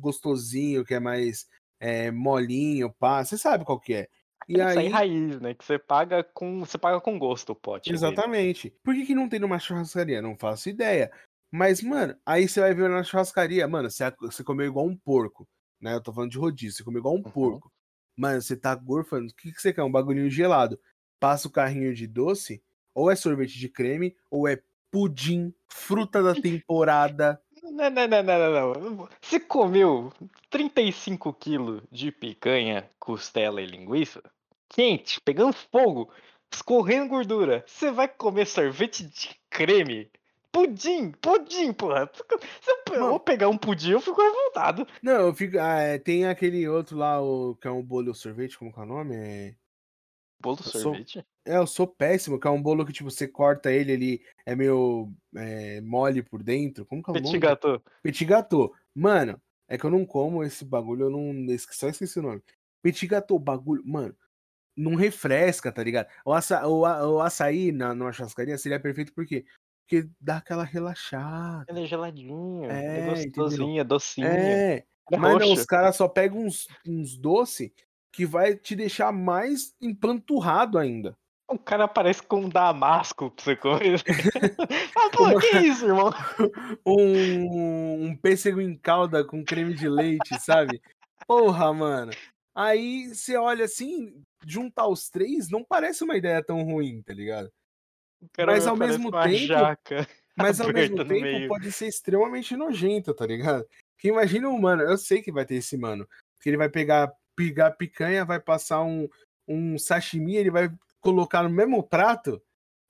[0.00, 1.46] gostosinho, que é mais
[1.80, 3.24] é, molinho, pá.
[3.24, 4.08] Você sabe qual que é.
[4.48, 4.70] E aí...
[4.70, 5.54] Açaí raiz, né?
[5.54, 6.60] Que você paga com.
[6.60, 7.92] Você paga com gosto o pote.
[7.92, 8.68] Exatamente.
[8.68, 8.80] Dele.
[8.82, 10.22] Por que, que não tem numa churrascaria?
[10.22, 11.10] Não faço ideia.
[11.50, 15.48] Mas, mano, aí você vai ver na churrascaria, mano, você, você comeu igual um porco,
[15.80, 15.94] né?
[15.94, 17.22] Eu tô falando de rodízio, você comeu igual um uhum.
[17.22, 17.72] porco.
[18.16, 19.82] Mano, você tá gorfando, o que, que você quer?
[19.82, 20.78] Um bagulhinho gelado.
[21.18, 22.62] Passa o carrinho de doce,
[22.94, 27.40] ou é sorvete de creme, ou é pudim, fruta da temporada.
[27.70, 29.08] Não, não, não, não, não.
[29.20, 30.12] Você comeu
[30.48, 34.22] 35 quilos de picanha, costela e linguiça,
[34.68, 36.10] quente, pegando fogo,
[36.52, 37.64] escorrendo gordura.
[37.66, 40.10] Você vai comer sorvete de creme
[40.50, 42.10] Pudim, pudim, porra.
[42.14, 44.86] Se eu vou pegar um pudim, eu fico revoltado.
[45.02, 45.58] Não, eu fico.
[45.58, 48.82] Ah, é, tem aquele outro lá, o, que é um bolo sorvete, como que é
[48.82, 49.14] o nome?
[49.14, 49.54] É...
[50.40, 51.12] Bolo eu sorvete?
[51.12, 54.22] Sou, é, eu sou péssimo, que é um bolo que, tipo, você corta ele, ele
[54.46, 56.86] é meio é, mole por dentro.
[56.86, 57.38] Como que é o Petit nome?
[57.38, 57.82] Gâteau.
[58.02, 58.74] Petit gâteau.
[58.94, 61.58] Mano, é que eu não como esse bagulho, eu não.
[61.58, 62.42] Só esqueci o nome.
[62.82, 63.82] Petit gâteau, bagulho.
[63.84, 64.16] Mano,
[64.74, 66.08] não refresca, tá ligado?
[66.24, 69.44] O, aça, o, o açaí na, numa churrascaria seria perfeito porque
[69.88, 71.64] porque dá aquela relaxada.
[71.66, 74.26] Ele é geladinho, é, é gostosinho, é docinho.
[74.26, 77.70] É, é mas não, os caras só pegam uns, uns doces
[78.12, 81.16] que vai te deixar mais empanturrado ainda.
[81.50, 84.02] O cara parece com um damasco pra você comer.
[84.94, 85.40] ah, pô, Uma...
[85.40, 86.10] que isso, irmão?
[86.84, 90.78] um, um pêssego em calda com creme de leite, sabe?
[91.26, 92.12] Porra, mano.
[92.54, 97.50] Aí você olha assim, juntar os três não parece uma ideia tão ruim, tá ligado?
[98.46, 103.66] mas ao mesmo tempo, jaca mas ao mesmo tempo pode ser extremamente nojento, tá ligado?
[103.98, 106.08] Que imagina um mano, eu sei que vai ter esse mano,
[106.40, 109.08] que ele vai pegar, pegar picanha, vai passar um,
[109.48, 112.40] um sashimi, ele vai colocar no mesmo prato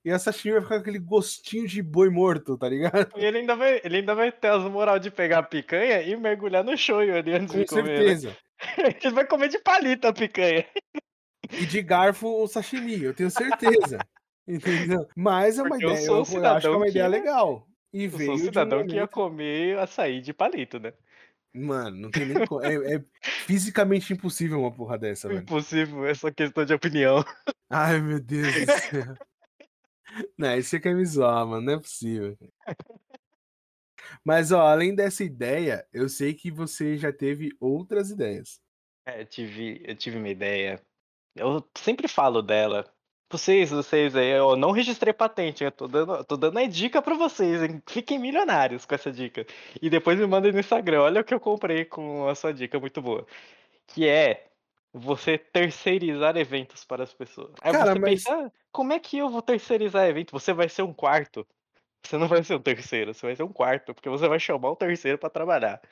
[0.04, 3.10] e a sashimi vai ficar com aquele gostinho de boi morto, tá ligado?
[3.16, 6.16] E ele ainda vai, ele ainda vai ter as moral de pegar a picanha e
[6.16, 7.82] mergulhar no shoyu ali antes com de comer.
[7.82, 7.96] Com né?
[7.96, 8.28] certeza.
[8.28, 8.36] Né?
[9.04, 10.66] Ele vai comer de palito a picanha.
[11.52, 13.98] E de garfo o sashimi, eu tenho certeza.
[14.48, 15.06] Entendeu?
[15.14, 17.08] Mas é uma Porque ideia, eu, eu, eu acho que é uma ideia ia...
[17.08, 17.68] legal.
[17.92, 20.92] E eu veio sou um cidadão um que ia comer açaí de palito, né?
[21.54, 22.64] Mano, não tem nem como.
[22.64, 25.40] É, é, fisicamente impossível uma porra dessa, velho.
[25.40, 27.24] Impossível, é só questão de opinião.
[27.70, 29.14] Ai, meu Deus do céu.
[30.38, 31.62] não, isso você quer me zoar, mano.
[31.62, 32.36] Não é possível.
[34.24, 38.60] Mas, ó, além dessa ideia, eu sei que você já teve outras ideias.
[39.06, 40.80] É, eu tive, eu tive uma ideia.
[41.34, 42.90] Eu sempre falo dela,
[43.30, 47.14] vocês, vocês aí, eu não registrei patente, eu tô dando, tô dando a dica pra
[47.14, 47.82] vocês, hein?
[47.86, 49.46] Fiquem milionários com essa dica.
[49.82, 52.80] E depois me mandem no Instagram, olha o que eu comprei com a sua dica
[52.80, 53.26] muito boa.
[53.86, 54.46] Que é
[54.92, 57.52] você terceirizar eventos para as pessoas.
[57.60, 58.24] Aí Cara, você mas...
[58.24, 60.32] pensa, ah, como é que eu vou terceirizar evento?
[60.32, 61.46] Você vai ser um quarto.
[62.02, 64.70] Você não vai ser um terceiro, você vai ser um quarto, porque você vai chamar
[64.70, 65.82] o terceiro para trabalhar.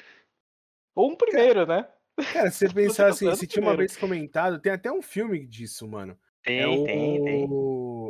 [0.95, 1.87] Ou um primeiro, né?
[2.33, 5.87] Cara, se você pensar assim, se tinha uma vez comentado, tem até um filme disso,
[5.87, 7.43] mano tem, é tem, tem.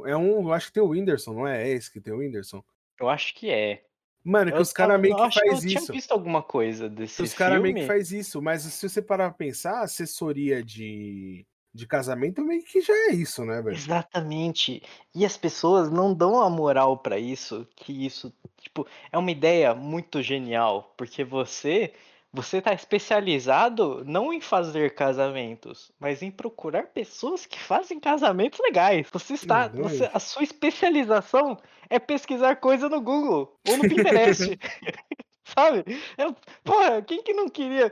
[0.06, 1.66] É um, eu acho que tem o Whindersson, não é?
[1.66, 2.62] É esse que tem o Whindersson?
[3.00, 3.82] Eu acho que é.
[4.22, 5.66] Mano, que eu os caras meio que faz que eu isso.
[5.66, 9.00] Eu tinha visto alguma coisa desse Os caras meio que faz isso, mas se você
[9.00, 13.76] parar pra pensar, assessoria de, de casamento meio que já é isso, né, velho?
[13.76, 14.82] Exatamente.
[15.14, 19.74] E as pessoas não dão a moral para isso, que isso, tipo, é uma ideia
[19.74, 21.92] muito genial, porque você
[22.36, 29.08] você está especializado não em fazer casamentos, mas em procurar pessoas que fazem casamentos legais.
[29.10, 31.56] Você está, você, a sua especialização
[31.88, 34.58] é pesquisar coisa no Google ou no Pinterest.
[35.44, 35.84] Sabe?
[36.18, 37.90] Eu, porra, quem que não queria?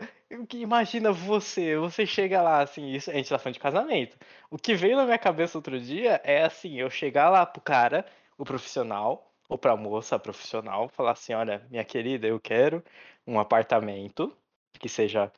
[0.49, 4.19] Que imagina você, você chega lá assim, isso, a gente tá falando de casamento.
[4.51, 8.05] O que veio na minha cabeça outro dia é assim, eu chegar lá pro cara,
[8.37, 12.83] o profissional, ou pra moça profissional, falar assim, olha, minha querida, eu quero
[13.27, 14.37] um apartamento
[14.79, 15.33] que seja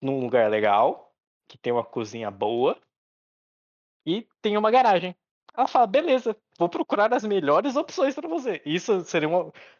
[0.00, 1.12] num lugar legal,
[1.46, 2.78] que tenha uma cozinha boa
[4.06, 5.14] e tenha uma garagem.
[5.54, 8.62] Ela fala, beleza, vou procurar as melhores opções para você.
[8.64, 9.28] Isso seria,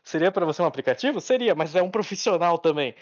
[0.04, 1.20] seria para você um aplicativo?
[1.20, 2.94] Seria, mas é um profissional também.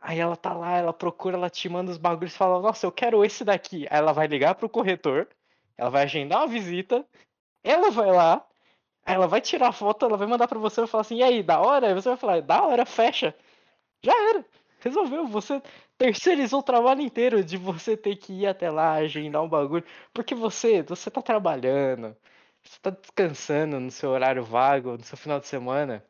[0.00, 3.24] Aí ela tá lá, ela procura, ela te manda os bagulhos fala, nossa, eu quero
[3.24, 3.86] esse daqui.
[3.90, 5.28] Aí ela vai ligar pro corretor,
[5.76, 7.04] ela vai agendar uma visita,
[7.62, 8.46] ela vai lá,
[9.04, 11.42] ela vai tirar a foto, ela vai mandar para você e falar assim, e aí,
[11.42, 11.88] da hora?
[11.88, 13.34] Aí você vai falar, da hora, fecha.
[14.04, 14.44] Já era.
[14.80, 15.26] Resolveu.
[15.26, 15.62] Você
[15.96, 19.84] terceirizou o trabalho inteiro de você ter que ir até lá, agendar um bagulho.
[20.12, 22.14] Porque você, você tá trabalhando,
[22.62, 26.04] você tá descansando no seu horário vago, no seu final de semana.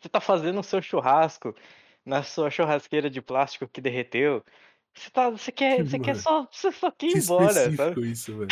[0.00, 1.54] Você tá fazendo o seu churrasco
[2.06, 4.44] na sua churrasqueira de plástico que derreteu.
[4.94, 8.10] Você, tá, você quer, você quer só, você só quer ir embora, sabe?
[8.10, 8.50] isso, velho.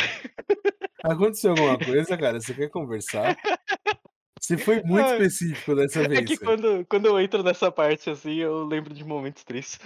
[1.03, 2.39] Aconteceu alguma coisa, cara?
[2.39, 3.35] Você quer conversar?
[4.39, 6.19] Você foi muito específico dessa vez.
[6.19, 9.79] É que quando, quando eu entro nessa parte assim, eu lembro de momentos tristes.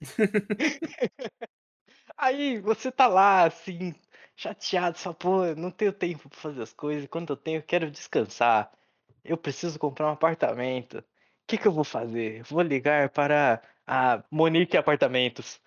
[2.16, 3.94] Aí você tá lá, assim,
[4.34, 7.08] chateado, só, pô, não tenho tempo pra fazer as coisas.
[7.08, 8.70] Quando eu tenho, eu quero descansar.
[9.24, 10.98] Eu preciso comprar um apartamento.
[10.98, 11.04] O
[11.46, 12.42] que, que eu vou fazer?
[12.44, 15.60] Vou ligar para a Monique Apartamentos.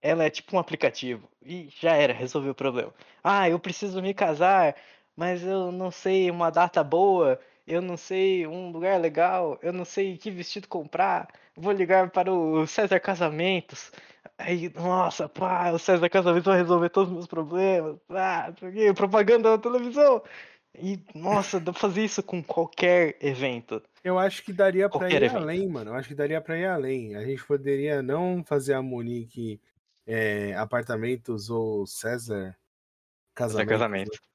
[0.00, 1.28] Ela é tipo um aplicativo.
[1.42, 2.92] E já era, resolveu o problema.
[3.22, 4.76] Ah, eu preciso me casar,
[5.16, 9.84] mas eu não sei uma data boa, eu não sei um lugar legal, eu não
[9.84, 11.28] sei que vestido comprar.
[11.56, 13.92] Vou ligar para o César Casamentos.
[14.38, 17.96] Aí, nossa, pá, o César Casamentos vai resolver todos os meus problemas.
[18.10, 18.52] Ah,
[18.94, 20.22] propaganda na televisão.
[20.74, 23.82] E, nossa, dá pra fazer isso com qualquer evento.
[24.02, 25.36] Eu acho que daria para ir evento.
[25.36, 25.90] além, mano.
[25.90, 27.14] Eu acho que daria para ir além.
[27.14, 29.60] A gente poderia não fazer a Monique
[30.06, 32.56] é, apartamentos ou César
[33.34, 33.68] casamento.
[33.68, 34.31] César casamento.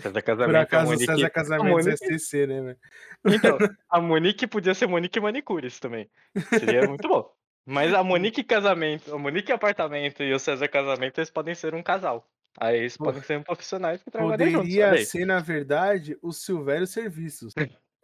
[0.00, 0.50] César casamento.
[0.50, 1.06] Por acaso, Monique...
[1.06, 1.90] César casamento Monique...
[1.90, 2.78] é STC, né, velho?
[3.26, 6.10] Então, a Monique podia ser Monique Manicures também.
[6.48, 7.30] Seria muito bom.
[7.64, 11.82] Mas a Monique casamento, a Monique apartamento e o César casamento, eles podem ser um
[11.82, 12.30] casal.
[12.58, 14.68] Aí eles podem ser profissionais que trabalham juntos.
[14.68, 17.52] Poderia ser, na verdade, o Silvério Serviços.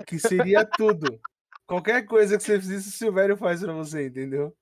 [0.07, 1.21] Que seria tudo.
[1.67, 4.55] Qualquer coisa que você fizesse, o Silvério faz pra você, entendeu?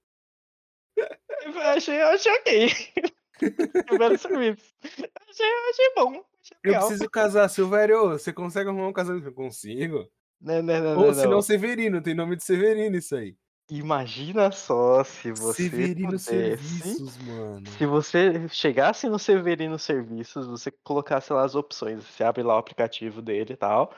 [0.96, 2.68] Eu achei, eu achei ok.
[3.88, 4.74] Silvério Serviços.
[4.84, 6.24] Achei, achei bom.
[6.62, 8.10] Eu preciso casar, Silvério.
[8.10, 9.26] Você consegue arrumar um casamento?
[9.26, 10.08] Eu consigo.
[10.40, 13.36] Não, não, não, Ou se não, Severino, tem nome de Severino isso aí.
[13.70, 17.66] Imagina só se você Severino pudesse, Serviços, mano.
[17.78, 22.58] Se você chegasse no Severino Serviços, você colocasse lá as opções, você abre lá o
[22.58, 23.94] aplicativo dele e tal.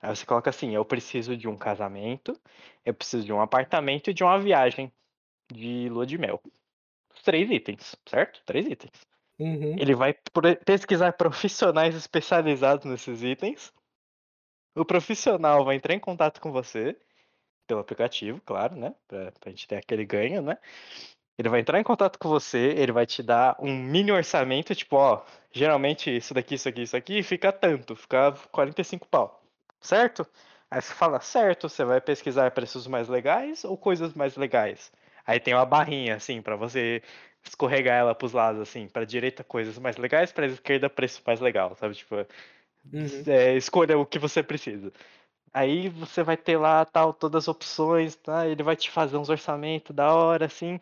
[0.00, 2.38] Aí você coloca assim: eu preciso de um casamento,
[2.84, 4.92] eu preciso de um apartamento e de uma viagem
[5.52, 6.40] de lua de mel.
[7.24, 8.40] Três itens, certo?
[8.46, 8.92] Três itens.
[9.38, 9.76] Uhum.
[9.78, 10.14] Ele vai
[10.64, 13.72] pesquisar profissionais especializados nesses itens.
[14.76, 16.96] O profissional vai entrar em contato com você
[17.66, 18.94] pelo aplicativo, claro, né?
[19.06, 20.56] Pra, pra gente ter aquele ganho, né?
[21.38, 24.96] Ele vai entrar em contato com você, ele vai te dar um mini orçamento, tipo,
[24.96, 25.22] ó,
[25.52, 29.40] geralmente isso daqui, isso aqui, isso aqui, fica tanto, fica 45 pau,
[29.80, 30.26] certo?
[30.68, 34.90] Aí você fala, certo, você vai pesquisar preços mais legais ou coisas mais legais?
[35.24, 37.02] Aí tem uma barrinha, assim, para você
[37.44, 41.74] escorregar ela pros lados, assim, pra direita coisas mais legais, pra esquerda preço mais legal,
[41.76, 41.94] sabe?
[41.94, 42.16] Tipo,
[42.92, 43.22] uhum.
[43.26, 44.92] é, escolha o que você precisa.
[45.52, 48.46] Aí você vai ter lá tal todas as opções, tá?
[48.46, 50.78] Ele vai te fazer uns orçamentos da hora, assim.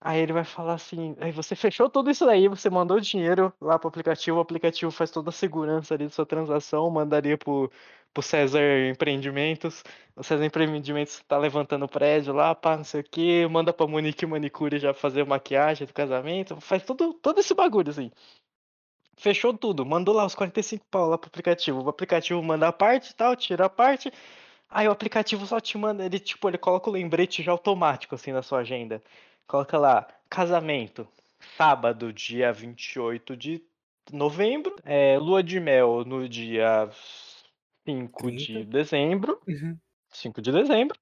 [0.00, 3.78] Aí ele vai falar assim, aí você fechou tudo isso daí, você mandou dinheiro lá
[3.78, 7.70] pro aplicativo, o aplicativo faz toda a segurança ali da sua transação, mandaria pro,
[8.12, 9.84] pro César Empreendimentos,
[10.16, 13.86] o César Empreendimentos tá levantando o prédio lá, pá, não sei o que, manda pra
[13.86, 18.10] Monique Manicure já fazer maquiagem do casamento, faz tudo, todo esse bagulho assim.
[19.16, 21.82] Fechou tudo, mandou lá os 45 pau lá pro aplicativo.
[21.82, 24.12] O aplicativo manda a parte e tal, tira a parte.
[24.70, 28.32] Aí o aplicativo só te manda, ele tipo, ele coloca o lembrete já automático assim
[28.32, 29.02] na sua agenda.
[29.46, 31.08] Coloca lá, casamento,
[31.56, 33.62] sábado, dia 28 de
[34.12, 36.88] novembro, é, lua de mel no dia
[37.92, 38.36] 5 30.
[38.36, 39.40] de dezembro.
[39.46, 39.76] Uhum.
[40.10, 40.98] 5 de dezembro.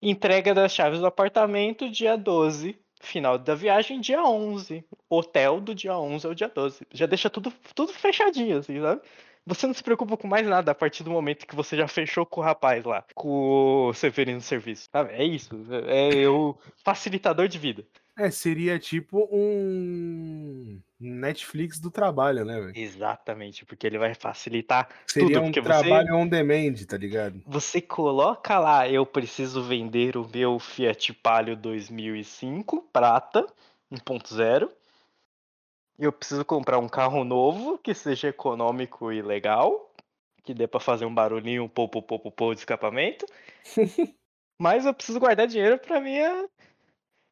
[0.00, 4.84] Entrega das chaves do apartamento dia 12 Final da viagem, dia 11.
[5.08, 6.86] Hotel do dia 11 ao dia 12.
[6.92, 9.00] Já deixa tudo, tudo fechadinho, assim, sabe?
[9.46, 12.26] Você não se preocupa com mais nada a partir do momento que você já fechou
[12.26, 14.88] com o rapaz lá, com o Severino Serviço.
[14.92, 15.12] Sabe?
[15.14, 15.58] É isso.
[15.86, 17.86] É o facilitador de vida.
[18.18, 22.72] É, seria tipo um Netflix do trabalho, né, velho?
[22.74, 25.46] Exatamente, porque ele vai facilitar seria tudo.
[25.46, 27.40] um trabalho você, on demand, tá ligado?
[27.46, 33.46] Você coloca lá, eu preciso vender o meu Fiat Palio 2005 prata
[33.92, 34.68] 1.0.
[35.96, 39.92] Eu preciso comprar um carro novo que seja econômico e legal,
[40.42, 43.24] que dê para fazer um barulhinho, pô, pô, pô, pô, pô de escapamento.
[44.60, 46.48] Mas eu preciso guardar dinheiro para minha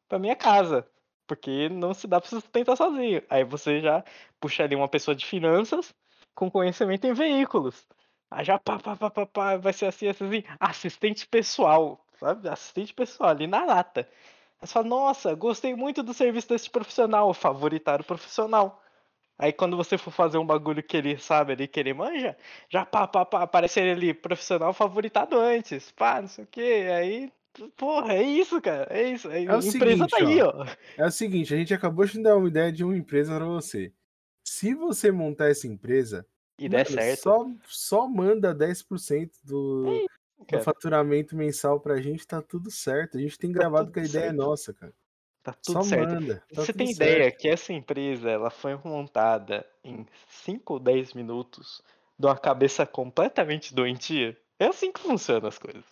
[0.07, 0.87] para minha casa,
[1.27, 3.21] porque não se dá para sustentar sozinho.
[3.29, 4.03] Aí você já
[4.39, 5.93] puxa ali uma pessoa de finanças
[6.35, 7.87] com conhecimento em veículos.
[8.31, 12.47] Aí já pá, pá, pá, pá, pá vai ser assim, assim, assim, assistente pessoal, sabe?
[12.49, 14.07] Assistente pessoal ali na lata.
[14.61, 18.81] Aí você fala, nossa, gostei muito do serviço desse profissional, favoritar o profissional.
[19.37, 22.35] Aí quando você for fazer um bagulho que ele sabe ali, que ele manja,
[22.69, 26.61] já pá, pá, pá, aparece ele ali, profissional favoritado antes, pá, não sei o que,
[26.61, 27.31] aí
[27.75, 28.87] Porra, é isso, cara.
[28.89, 29.29] É isso.
[29.29, 30.65] É, é a empresa seguinte, tá aí, ó.
[30.97, 33.91] É o seguinte, a gente acabou de dar uma ideia de uma empresa para você.
[34.43, 36.25] Se você montar essa empresa
[36.57, 40.05] e der certo, só, só manda 10% do,
[40.47, 43.17] é do faturamento mensal pra gente, tá tudo certo.
[43.17, 44.33] A gente tem tá gravado que a ideia é certo.
[44.33, 44.93] é nossa, cara.
[45.47, 46.13] Tá tudo Só certo.
[46.13, 47.09] Manda, tá Você tem certo.
[47.09, 51.81] ideia que essa empresa ela foi montada em 5 ou 10 minutos
[52.19, 54.37] de uma cabeça completamente doentia?
[54.59, 55.85] É assim que funcionam as coisas.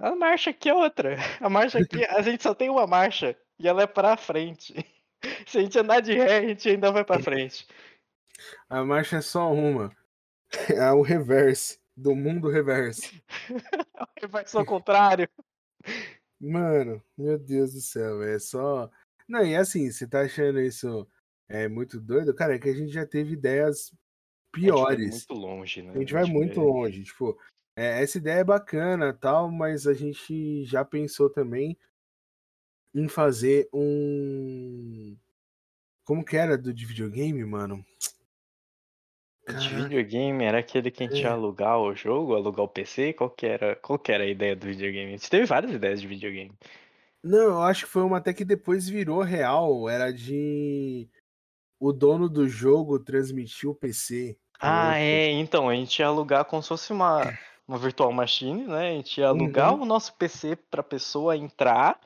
[0.00, 1.16] A marcha aqui é outra.
[1.40, 4.74] A marcha aqui, a gente só tem uma marcha e ela é pra frente.
[5.46, 7.68] Se a gente andar de ré, a gente ainda vai pra frente.
[8.68, 9.94] A marcha é só uma.
[10.74, 11.78] É o reverse.
[11.96, 13.22] Do mundo reverse.
[13.50, 15.28] o reverse ao contrário.
[16.40, 18.90] Mano, meu Deus do céu, é só.
[19.28, 21.06] Não, e assim, você tá achando isso
[21.50, 22.32] é muito doido?
[22.32, 23.92] Cara, é que a gente já teve ideias
[24.52, 24.88] piores.
[24.88, 25.92] A gente vai muito longe, né?
[25.92, 27.04] A gente vai muito longe.
[27.04, 27.38] Tipo,
[27.80, 31.78] é, essa ideia é bacana tal, mas a gente já pensou também
[32.94, 35.16] em fazer um.
[36.04, 37.82] Como que era do de videogame, mano?
[39.48, 41.32] De videogame era aquele que a gente ia é.
[41.32, 43.14] alugar o jogo, alugar o PC?
[43.14, 45.14] Qual que era, qual que era a ideia do videogame?
[45.14, 46.52] A gente teve várias ideias de videogame.
[47.24, 49.88] Não, eu acho que foi uma até que depois virou real.
[49.88, 51.08] Era de
[51.78, 54.38] o dono do jogo transmitir o PC.
[54.60, 55.30] Ah, é.
[55.30, 57.22] Então, a gente ia alugar como se fosse uma,
[57.70, 58.88] uma virtual machine, né?
[58.88, 59.82] A gente ia alugar uhum.
[59.82, 62.00] o nosso PC pra pessoa entrar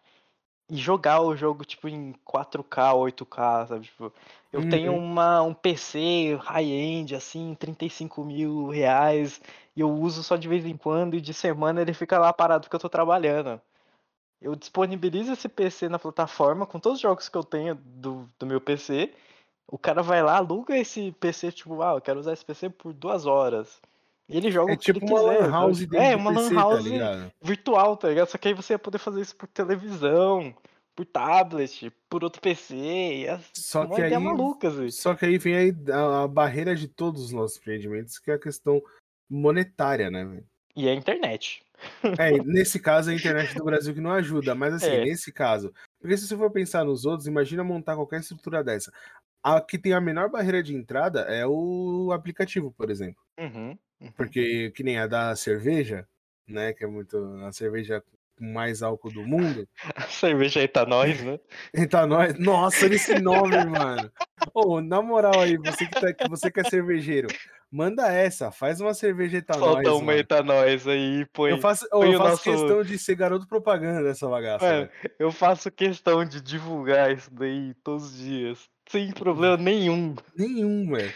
[0.68, 3.86] e jogar o jogo, tipo, em 4K, 8K, sabe?
[3.86, 4.12] Tipo,
[4.52, 4.68] eu uhum.
[4.68, 9.40] tenho uma, um PC high-end, assim, 35 mil reais,
[9.74, 12.64] e eu uso só de vez em quando, e de semana ele fica lá parado
[12.64, 13.58] porque eu tô trabalhando.
[14.42, 18.44] Eu disponibilizo esse PC na plataforma com todos os jogos que eu tenho do, do
[18.44, 19.14] meu PC.
[19.66, 22.92] O cara vai lá, aluga esse PC, tipo, ah, eu quero usar esse PC por
[22.92, 23.80] duas horas.
[24.28, 25.20] E ele joga é o que tipo uma.
[25.20, 28.28] Lan house é, uma lan tá house tá virtual, tá ligado?
[28.28, 30.54] Só que aí você ia poder fazer isso por televisão,
[30.94, 32.74] por tablet, por outro PC.
[32.74, 36.88] E é só que aí, maluca, Só que aí vem aí a, a, barreira de
[36.88, 38.82] todos os nossos empreendimentos, que é a questão
[39.28, 40.42] monetária, né?
[40.74, 41.62] E a internet.
[42.18, 45.04] É, nesse caso a internet do Brasil que não ajuda, mas assim, é.
[45.04, 48.92] nesse caso, porque se você for pensar nos outros, imagina montar qualquer estrutura dessa.
[49.42, 53.22] A que tem a menor barreira de entrada é o aplicativo, por exemplo.
[53.38, 53.76] Uhum.
[54.00, 54.12] Uhum.
[54.12, 56.06] Porque que nem a da cerveja,
[56.46, 56.72] né?
[56.72, 58.02] Que é muito a cerveja
[58.36, 59.68] com mais álcool do mundo.
[59.96, 61.38] A cerveja etanóis, né?
[61.72, 62.38] etanóis.
[62.38, 64.10] Nossa, olha esse nome, mano.
[64.52, 67.28] Ô, oh, na moral aí, você que, tá, você que é cervejeiro,
[67.70, 69.86] manda essa, faz uma cerveja etanóis.
[69.86, 71.50] Falta uma etanóis aí, põe.
[71.52, 72.42] Eu faço, oh, eu faço nosso...
[72.42, 74.64] questão de ser garoto propaganda dessa bagaça.
[74.64, 78.68] Mano, eu faço questão de divulgar isso daí todos os dias.
[78.88, 80.14] Sem problema nenhum.
[80.36, 81.12] Nenhum, velho.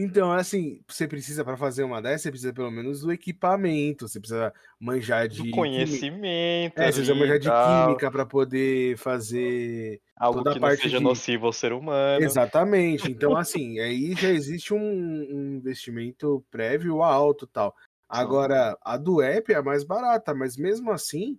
[0.00, 4.20] Então, assim, você precisa para fazer uma dessas, você precisa pelo menos do equipamento, você
[4.20, 10.38] precisa manjar de do conhecimento, é, você precisa manjar de química para poder fazer algo
[10.38, 11.02] toda que a parte não seja de...
[11.02, 12.24] nocivo ao ser humano.
[12.24, 13.10] Exatamente.
[13.10, 17.74] Então, assim, aí já existe um, um investimento prévio alto, tal.
[18.08, 21.36] Agora, a do app é mais barata, mas mesmo assim,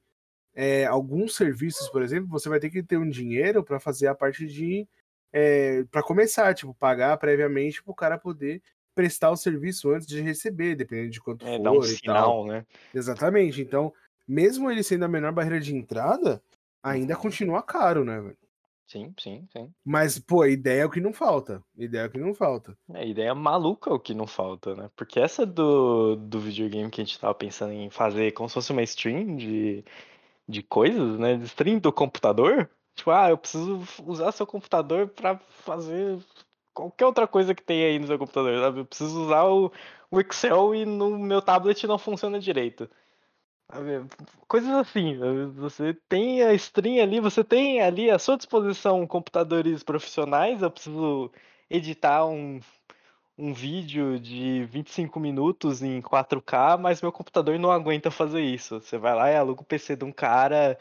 [0.53, 4.15] é, alguns serviços, por exemplo, você vai ter que ter um dinheiro para fazer a
[4.15, 4.85] parte de
[5.31, 8.61] é, para começar, tipo, pagar previamente para o cara poder
[8.95, 11.63] prestar o serviço antes de receber, dependendo de quanto é, for.
[11.63, 12.65] Dar um sinal, né?
[12.93, 13.61] Exatamente.
[13.61, 13.93] Então,
[14.27, 16.41] mesmo ele sendo a menor barreira de entrada,
[16.83, 18.37] ainda continua caro, né, velho?
[18.89, 19.71] Sim, sim, sim.
[19.85, 21.63] Mas, pô, a ideia é o que não falta.
[21.77, 22.75] A ideia é o que não falta.
[22.91, 24.89] É, a ideia maluca é o que não falta, né?
[24.95, 28.71] Porque essa do, do videogame que a gente tava pensando em fazer como se fosse
[28.71, 29.85] uma stream de,
[30.47, 31.37] de coisas, né?
[31.37, 36.19] De stream do computador, Tipo, ah, eu preciso usar seu computador para fazer
[36.73, 38.79] qualquer outra coisa que tem aí no seu computador, sabe?
[38.79, 39.71] Eu preciso usar o,
[40.11, 42.89] o Excel e no meu tablet não funciona direito.
[43.71, 44.05] Sabe?
[44.47, 45.17] Coisas assim,
[45.55, 51.31] você tem a stream ali, você tem ali à sua disposição computadores profissionais, eu preciso
[51.69, 52.59] editar um,
[53.37, 58.81] um vídeo de 25 minutos em 4K, mas meu computador não aguenta fazer isso.
[58.81, 60.77] Você vai lá e aluga o PC de um cara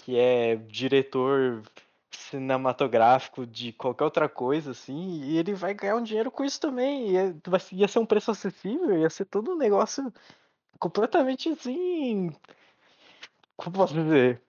[0.00, 1.62] que é diretor
[2.10, 7.10] cinematográfico de qualquer outra coisa, assim, e ele vai ganhar um dinheiro com isso também.
[7.10, 7.36] Ia,
[7.72, 10.12] ia ser um preço acessível, ia ser todo um negócio
[10.78, 12.32] completamente assim.
[13.56, 14.42] Como posso dizer?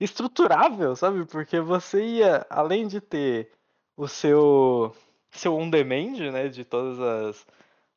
[0.00, 1.24] Estruturável, sabe?
[1.26, 3.52] Porque você ia, além de ter
[3.96, 4.94] o seu,
[5.30, 6.48] seu on-demand, né?
[6.48, 7.46] De todas as,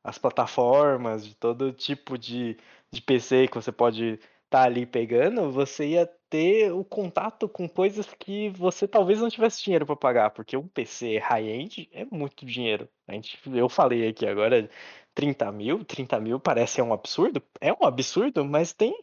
[0.04, 2.58] as plataformas, de todo tipo de,
[2.92, 4.20] de PC que você pode
[4.50, 9.64] tá ali pegando, você ia ter o contato com coisas que você talvez não tivesse
[9.64, 12.88] dinheiro para pagar, porque um PC high-end é muito dinheiro.
[13.08, 14.70] A gente, eu falei aqui agora
[15.16, 18.96] 30 mil, 30 mil parece um absurdo, é um absurdo, mas tem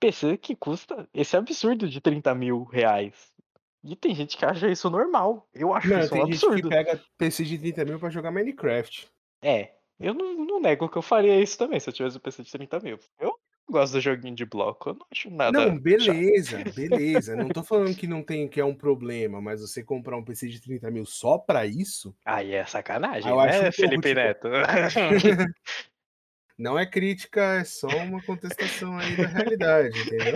[0.00, 3.32] PC que custa esse absurdo de 30 mil reais.
[3.84, 5.48] E tem gente que acha isso normal.
[5.54, 6.28] Eu acho não, isso um absurdo.
[6.28, 9.08] Tem gente que pega PC de 30 mil pra jogar Minecraft.
[9.40, 12.42] É, eu não, não nego que eu faria isso também se eu tivesse um PC
[12.42, 12.98] de 30 mil.
[13.20, 13.38] Eu
[13.70, 15.66] gosto do joguinho de bloco, eu não acho nada.
[15.66, 16.74] Não, beleza, chato.
[16.76, 17.36] beleza.
[17.36, 20.48] Não tô falando que não tem, que é um problema, mas você comprar um PC
[20.48, 22.14] de 30 mil só pra isso.
[22.24, 24.48] Aí é sacanagem, eu né, um Felipe pouco, Neto?
[26.58, 30.34] Não é crítica, é só uma contestação aí da realidade, entendeu?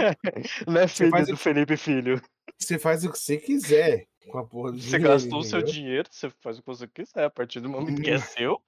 [0.69, 1.37] Não é filho do o...
[1.37, 2.23] Felipe Filho.
[2.57, 5.63] Você faz o que você quiser com a porra do Você dinheiro, gastou o seu
[5.63, 8.61] dinheiro, você faz o que você quiser, a partir do momento que é seu.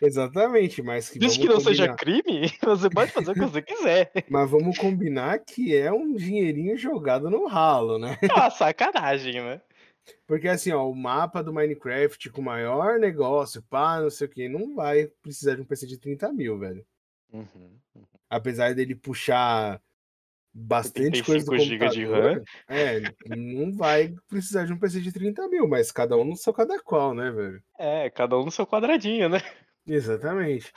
[0.00, 1.70] Exatamente, mas que Desde que não combinar...
[1.70, 4.12] seja crime, você pode fazer o que você quiser.
[4.28, 8.18] Mas vamos combinar que é um dinheirinho jogado no ralo, né?
[8.40, 9.60] Ah, sacanagem, né?
[10.26, 14.30] Porque assim, ó, o mapa do Minecraft com o maior negócio, pá, não sei o
[14.30, 16.84] que, não vai precisar de um PC de 30 mil, velho.
[17.32, 17.46] Uhum,
[17.94, 18.04] uhum.
[18.28, 19.80] Apesar dele puxar
[20.52, 22.42] bastante coisa do computador, de RAM.
[22.68, 23.02] É,
[23.36, 26.80] não vai precisar de um PC de 30 mil, mas cada um no seu cada
[26.82, 27.62] qual, né, velho?
[27.78, 29.40] É, cada um no seu quadradinho, né?
[29.86, 30.72] Exatamente.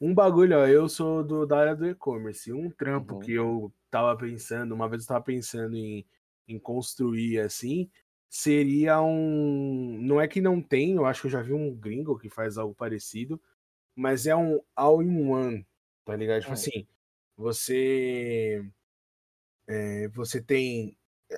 [0.00, 2.52] Um bagulho, ó, eu sou do, da área do e-commerce.
[2.52, 3.20] Um trampo uhum.
[3.20, 6.06] que eu tava pensando, uma vez eu tava pensando em,
[6.46, 7.90] em construir assim,
[8.28, 9.98] seria um.
[10.00, 12.58] Não é que não tem, eu acho que eu já vi um gringo que faz
[12.58, 13.40] algo parecido,
[13.96, 15.66] mas é um all-in-one
[16.08, 16.40] tá ligado?
[16.40, 16.54] Tipo é.
[16.54, 16.86] assim,
[17.36, 18.64] você.
[19.68, 20.96] É, você tem.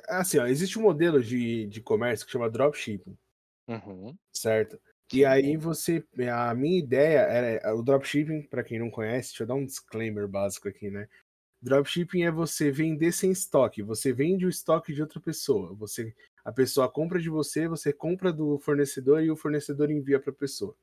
[0.09, 3.18] Assim, ó, existe um modelo de, de comércio que chama dropshipping.
[3.68, 4.16] Uhum.
[4.33, 4.81] Certo?
[5.12, 6.05] E aí você.
[6.33, 7.74] A minha ideia era.
[7.74, 11.09] O dropshipping, para quem não conhece, deixa eu dar um disclaimer básico aqui, né?
[11.61, 13.83] Dropshipping é você vender sem estoque.
[13.83, 15.74] Você vende o estoque de outra pessoa.
[15.74, 20.31] Você, a pessoa compra de você, você compra do fornecedor e o fornecedor envia para
[20.31, 20.74] a pessoa.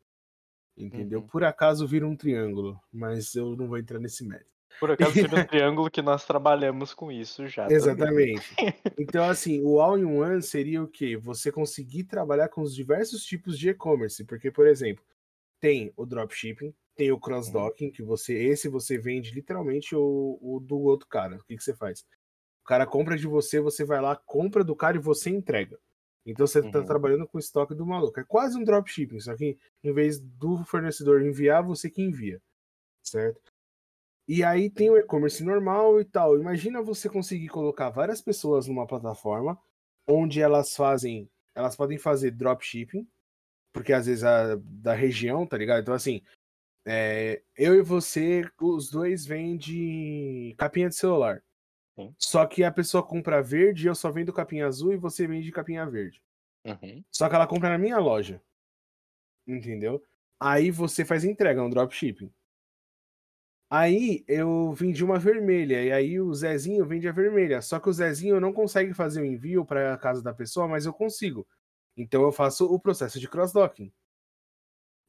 [0.78, 1.22] Entendeu?
[1.22, 1.28] Uhum.
[1.28, 4.57] Por acaso vira um triângulo, mas eu não vou entrar nesse mérito.
[4.80, 7.68] Por acaso vira um triângulo que nós trabalhamos com isso já.
[7.70, 8.44] Exatamente.
[8.98, 11.18] então, assim, o all-in-one seria o quê?
[11.18, 14.24] Você conseguir trabalhar com os diversos tipos de e-commerce.
[14.24, 15.04] Porque, por exemplo,
[15.60, 20.80] tem o dropshipping, tem o cross-docking, que você, esse você vende literalmente o, o do
[20.80, 21.38] outro cara.
[21.38, 22.06] O que, que você faz?
[22.64, 25.80] O cara compra de você, você vai lá, compra do cara e você entrega.
[26.26, 26.86] Então você está uhum.
[26.86, 28.20] trabalhando com o estoque do maluco.
[28.20, 32.42] É quase um dropshipping, só que em vez do fornecedor enviar, você que envia.
[33.02, 33.47] Certo?
[34.28, 36.38] E aí tem o e-commerce normal e tal.
[36.38, 39.58] Imagina você conseguir colocar várias pessoas numa plataforma
[40.06, 41.30] onde elas fazem.
[41.56, 43.08] Elas podem fazer dropshipping,
[43.74, 45.82] porque às vezes a da região, tá ligado?
[45.82, 46.22] Então, assim,
[46.86, 51.44] é, eu e você, os dois vendem capinha de celular.
[51.96, 52.14] Sim.
[52.18, 55.90] Só que a pessoa compra verde, eu só vendo capinha azul e você vende capinha
[55.90, 56.22] verde.
[56.64, 57.04] Uhum.
[57.12, 58.42] Só que ela compra na minha loja.
[59.48, 60.04] Entendeu?
[60.40, 62.32] Aí você faz entrega, um dropshipping.
[63.70, 67.62] Aí eu vendi uma vermelha, e aí o Zezinho vende a vermelha.
[67.62, 70.86] Só que o Zezinho não consegue fazer o envio para a casa da pessoa, mas
[70.86, 71.46] eu consigo.
[71.96, 73.92] Então eu faço o processo de cross-docking.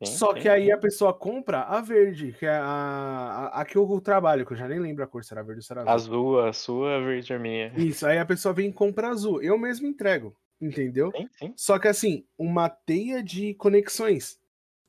[0.04, 4.00] Só que aí a pessoa compra a verde, que é a, a, a, que eu
[4.00, 5.92] trabalho, que eu já nem lembro a cor, será verde ou será azul.
[5.92, 7.72] Azul, a sua, verde a minha.
[7.76, 9.42] Isso, aí a pessoa vem e compra azul.
[9.42, 11.10] Eu mesmo entrego, entendeu?
[11.16, 11.52] Sim, sim.
[11.56, 14.40] Só que assim, uma teia de conexões.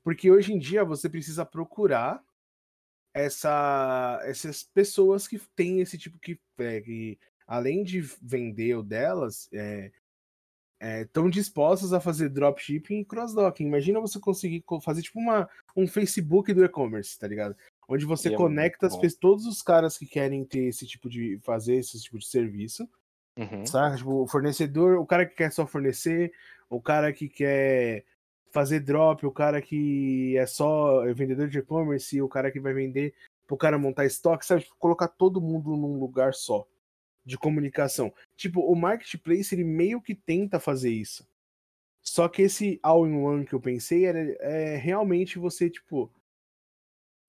[0.03, 2.24] Porque hoje em dia você precisa procurar
[3.14, 9.49] essa, essas pessoas que têm esse tipo que, é, que além de vender o delas,
[9.51, 9.91] é,
[11.01, 13.66] estão é, dispostos a fazer dropshipping e cross-docking.
[13.66, 17.55] Imagina você conseguir fazer tipo uma, um Facebook do e-commerce, tá ligado?
[17.88, 21.39] Onde você é conecta as pessoas, todos os caras que querem ter esse tipo de.
[21.39, 22.88] fazer esse tipo de serviço.
[23.36, 23.66] Uhum.
[23.66, 23.97] Sabe?
[23.97, 26.32] Tipo, o fornecedor, o cara que quer só fornecer,
[26.70, 28.05] o cara que quer
[28.52, 33.14] fazer drop, o cara que é só vendedor de e-commerce, o cara que vai vender
[33.47, 34.62] pro cara montar estoque, sabe?
[34.62, 36.68] Tipo, colocar todo mundo num lugar só
[37.26, 38.14] de comunicação.
[38.36, 41.28] Tipo, o marketplace ele meio que tenta fazer isso.
[42.02, 46.12] Só que esse all-in-one que eu pensei era é, realmente você, tipo,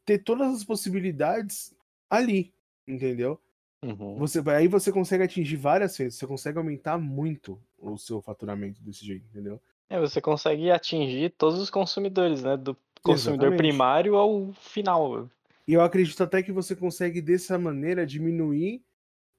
[0.05, 1.75] ter todas as possibilidades
[2.09, 2.53] ali,
[2.87, 3.41] entendeu?
[3.83, 4.17] Uhum.
[4.19, 9.05] Você, aí você consegue atingir várias vezes, você consegue aumentar muito o seu faturamento desse
[9.05, 9.61] jeito, entendeu?
[9.91, 12.57] É, você consegue atingir todos os consumidores, né?
[12.57, 13.59] Do consumidor Exatamente.
[13.59, 15.29] primário ao final.
[15.67, 18.83] E eu acredito até que você consegue, dessa maneira, diminuir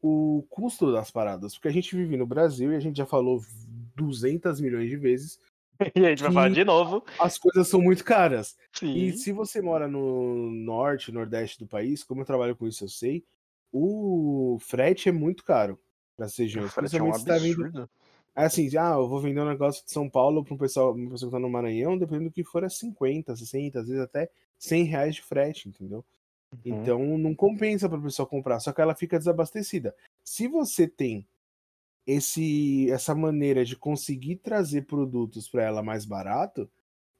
[0.02, 3.41] o custo das paradas, porque a gente vive no Brasil e a gente já falou
[3.95, 5.39] 200 milhões de vezes.
[5.95, 7.04] E a gente vai falar de novo.
[7.20, 8.56] As coisas são muito caras.
[8.72, 8.93] Sim.
[8.93, 12.88] E se você mora no norte, nordeste do país, como eu trabalho com isso, eu
[12.88, 13.24] sei,
[13.72, 15.80] o frete é muito caro
[16.16, 16.72] para ser regiões.
[16.72, 17.89] Principalmente é um tá vindo.
[18.36, 21.12] É assim, ah, eu vou vender um negócio de São Paulo para um pessoal, uma
[21.12, 24.30] pessoa que tá no Maranhão, dependendo do que for, é 50, 60, às vezes até
[24.58, 26.06] 100 reais de frete, entendeu?
[26.54, 26.60] Uhum.
[26.66, 29.96] Então não compensa para a pessoa comprar, só que ela fica desabastecida.
[30.24, 31.28] Se você tem
[32.08, 36.70] esse essa maneira de conseguir trazer produtos para ela mais barato,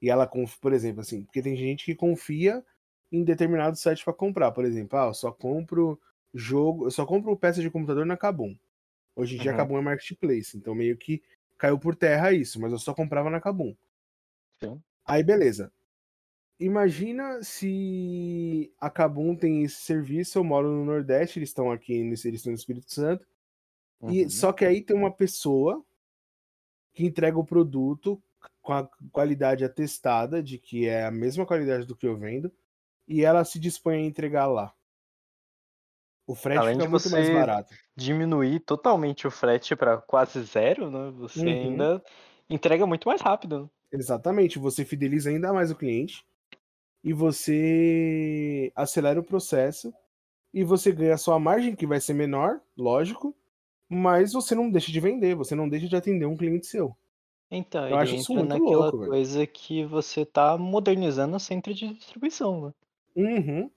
[0.01, 0.28] e ela,
[0.59, 2.66] por exemplo, assim, porque tem gente que confia
[3.12, 5.99] em determinado site para comprar, por exemplo, ah, eu só compro
[6.34, 8.55] jogo, eu só compro peça de computador na Kabum.
[9.16, 9.57] Hoje em dia uhum.
[9.57, 11.22] a Kabum é marketplace, então meio que
[11.57, 13.76] caiu por terra isso, mas eu só comprava na Kabum.
[14.59, 14.82] Sim.
[15.05, 15.72] Aí beleza.
[16.59, 22.28] Imagina se a Kabum tem esse serviço, eu moro no Nordeste, eles estão aqui nesse,
[22.28, 23.26] eles estão no Espírito Santo.
[23.99, 24.12] Uhum.
[24.12, 25.84] E só que aí tem uma pessoa
[26.93, 28.22] que entrega o produto
[28.62, 32.51] com a qualidade atestada de que é a mesma qualidade do que eu vendo
[33.07, 34.74] e ela se dispõe a entregar lá.
[36.32, 37.73] O frete Além fica muito mais barato.
[37.93, 41.11] Diminuir totalmente o frete para quase zero, né?
[41.17, 41.47] Você uhum.
[41.47, 42.01] ainda
[42.49, 43.63] entrega muito mais rápido.
[43.63, 43.69] Né?
[43.99, 46.25] Exatamente, você fideliza ainda mais o cliente
[47.03, 49.93] e você acelera o processo
[50.53, 53.36] e você ganha a sua margem, que vai ser menor, lógico,
[53.89, 56.95] mas você não deixa de vender, você não deixa de atender um cliente seu.
[57.51, 59.51] Então, Eu acho isso muito naquela louco, coisa velho.
[59.51, 62.73] que você tá modernizando o centro de distribuição, né?
[63.17, 63.69] Uhum.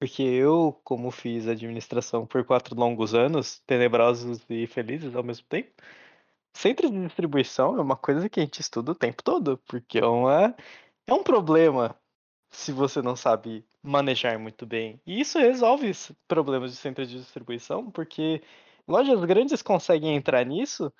[0.00, 5.70] Porque eu, como fiz administração por quatro longos anos, tenebrosos e felizes ao mesmo tempo,
[6.54, 10.06] centro de distribuição é uma coisa que a gente estuda o tempo todo, porque é,
[10.06, 10.56] uma,
[11.06, 11.94] é um problema
[12.48, 14.98] se você não sabe manejar muito bem.
[15.06, 15.92] E isso resolve
[16.26, 18.42] problemas de centro de distribuição, porque
[18.88, 20.90] lojas grandes conseguem entrar nisso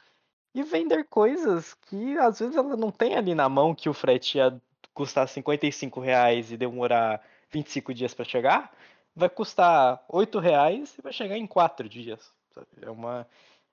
[0.54, 4.36] e vender coisas que às vezes ela não tem ali na mão que o frete
[4.36, 4.60] ia
[4.92, 7.22] custar 55 reais e demorar
[7.52, 8.72] 25 dias para chegar,
[9.14, 12.32] vai custar 8 reais e vai chegar em 4 dias.
[12.54, 12.66] Sabe?
[12.82, 13.26] É, uma,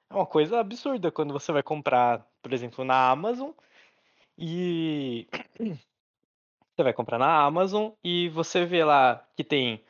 [0.10, 3.52] é uma coisa absurda quando você vai comprar, por exemplo, na Amazon
[4.38, 5.28] e
[6.76, 9.84] você vai comprar na Amazon e você vê lá que tem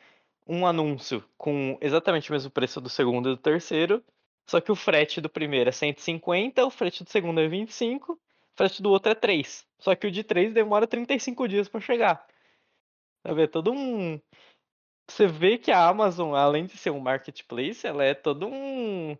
[0.48, 4.04] um anúncio com exatamente o mesmo preço do segundo e do terceiro,
[4.50, 8.20] só que o frete do primeiro é 150, o frete do segundo é 25, o
[8.56, 9.68] frete do outro é 3.
[9.78, 12.26] Só que o de 3 demora 35 dias para chegar.
[13.26, 13.44] Sabe?
[13.44, 14.20] É todo um.
[15.10, 19.18] Você vê que a Amazon, além de ser um marketplace, ela é todo um,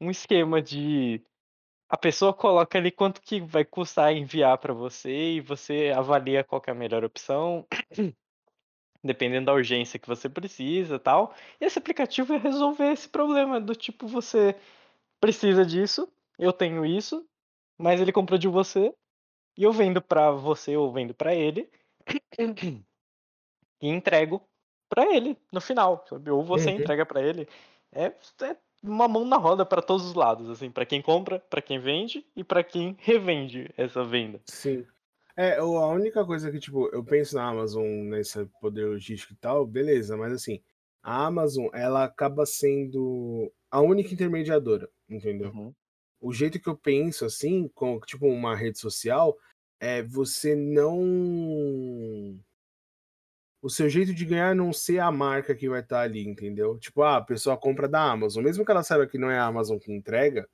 [0.00, 1.22] um esquema de.
[1.88, 6.62] A pessoa coloca ali quanto que vai custar enviar para você e você avalia qual
[6.66, 7.66] é a melhor opção,
[9.04, 11.34] dependendo da urgência que você precisa tal.
[11.60, 14.56] E esse aplicativo vai resolver esse problema do tipo, você
[15.20, 17.26] precisa disso, eu tenho isso,
[17.78, 18.94] mas ele comprou de você
[19.56, 21.70] e eu vendo para você ou vendo para ele.
[23.82, 24.40] e entrego
[24.88, 26.30] para ele no final, sabe?
[26.30, 26.76] Ou você uhum.
[26.76, 27.48] entrega para ele.
[27.90, 28.12] É,
[28.42, 31.78] é, uma mão na roda para todos os lados, assim, para quem compra, para quem
[31.78, 34.40] vende e para quem revende essa venda.
[34.46, 34.86] Sim.
[35.36, 39.66] É, a única coisa que, tipo, eu penso na Amazon, nesse poder logístico e tal,
[39.66, 40.62] beleza, mas assim,
[41.02, 45.50] a Amazon, ela acaba sendo a única intermediadora, entendeu?
[45.50, 45.74] Uhum.
[46.20, 49.36] O jeito que eu penso, assim, com, tipo, uma rede social,
[49.80, 52.38] é você não
[53.62, 56.76] o seu jeito de ganhar não ser a marca que vai estar tá ali, entendeu?
[56.78, 59.44] Tipo, ah, a pessoa compra da Amazon, mesmo que ela saiba que não é a
[59.44, 60.48] Amazon que entrega,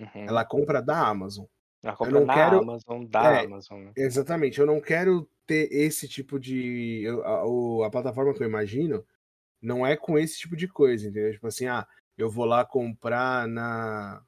[0.00, 0.26] uhum.
[0.28, 1.44] ela compra da Amazon.
[1.82, 2.58] Ela compra eu não quero...
[2.60, 3.80] Amazon, da é, Amazon.
[3.82, 3.92] Né?
[3.96, 7.02] Exatamente, eu não quero ter esse tipo de.
[7.02, 9.04] Eu, a, a, plataforma que eu imagino
[9.60, 11.32] não é com esse tipo de coisa, entendeu?
[11.32, 11.84] Tipo assim, ah,
[12.16, 14.22] eu vou lá comprar na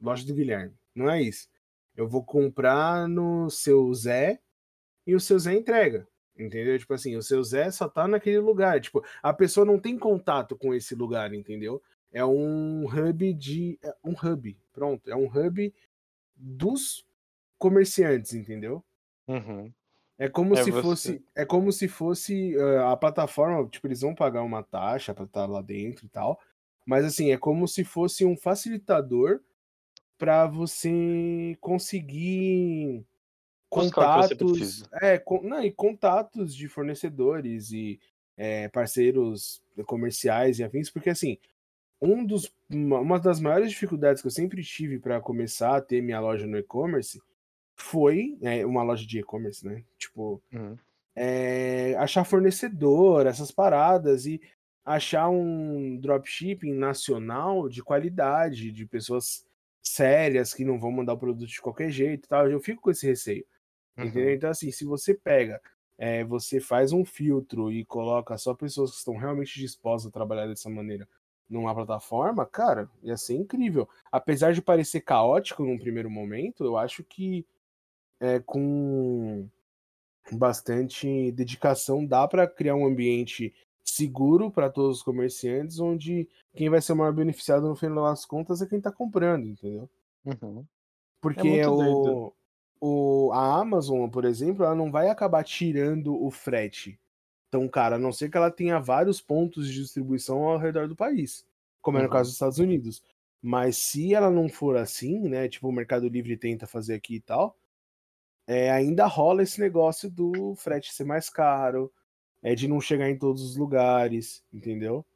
[0.00, 0.74] loja do Guilherme.
[0.94, 1.46] Não é isso.
[1.94, 4.40] Eu vou comprar no seu Zé
[5.06, 6.08] e o seu Zé entrega.
[6.36, 6.78] Entendeu?
[6.78, 8.80] Tipo assim, o seu Zé só tá naquele lugar.
[8.80, 11.80] Tipo, a pessoa não tem contato com esse lugar, entendeu?
[12.12, 13.78] É um hub de.
[13.82, 15.10] É um hub, pronto.
[15.10, 15.72] É um hub
[16.36, 17.06] dos
[17.58, 18.82] comerciantes, entendeu?
[19.28, 19.72] Uhum.
[20.18, 20.82] É como é se você...
[20.82, 21.24] fosse.
[21.34, 23.68] É como se fosse uh, a plataforma.
[23.68, 26.40] Tipo, eles vão pagar uma taxa para estar lá dentro e tal.
[26.84, 29.40] Mas assim, é como se fosse um facilitador
[30.18, 33.04] para você conseguir
[33.74, 38.00] contatos, é, com, não, e contatos de fornecedores e
[38.36, 41.38] é, parceiros comerciais e afins, porque assim,
[42.00, 46.20] um dos, uma das maiores dificuldades que eu sempre tive para começar a ter minha
[46.20, 47.20] loja no e-commerce
[47.76, 49.82] foi é, uma loja de e-commerce, né?
[49.98, 50.76] Tipo, uhum.
[51.16, 54.40] é, achar fornecedor, essas paradas e
[54.84, 59.44] achar um dropshipping nacional de qualidade, de pessoas
[59.82, 62.50] sérias que não vão mandar o produto de qualquer jeito, tal.
[62.50, 63.44] Eu fico com esse receio.
[63.96, 64.04] Uhum.
[64.06, 64.34] Entendeu?
[64.34, 65.60] Então, assim, se você pega,
[65.96, 70.46] é, você faz um filtro e coloca só pessoas que estão realmente dispostas a trabalhar
[70.46, 71.08] dessa maneira
[71.48, 73.88] numa plataforma, cara, ia ser incrível.
[74.10, 77.46] Apesar de parecer caótico num primeiro momento, eu acho que
[78.20, 79.48] é, com
[80.32, 86.80] bastante dedicação dá para criar um ambiente seguro para todos os comerciantes, onde quem vai
[86.80, 89.88] ser o maior beneficiado no final das contas é quem está comprando, entendeu?
[90.24, 90.64] Uhum.
[91.20, 92.32] Porque é o,
[92.86, 97.00] o, a Amazon, por exemplo, ela não vai acabar tirando o frete
[97.50, 100.94] tão cara, a não ser que ela tenha vários pontos de distribuição ao redor do
[100.94, 101.46] país,
[101.80, 103.02] como é no caso dos Estados Unidos.
[103.40, 105.48] Mas se ela não for assim, né?
[105.48, 107.56] Tipo, o Mercado Livre tenta fazer aqui e tal,
[108.46, 111.90] é, ainda rola esse negócio do frete ser mais caro,
[112.42, 115.06] é de não chegar em todos os lugares, entendeu?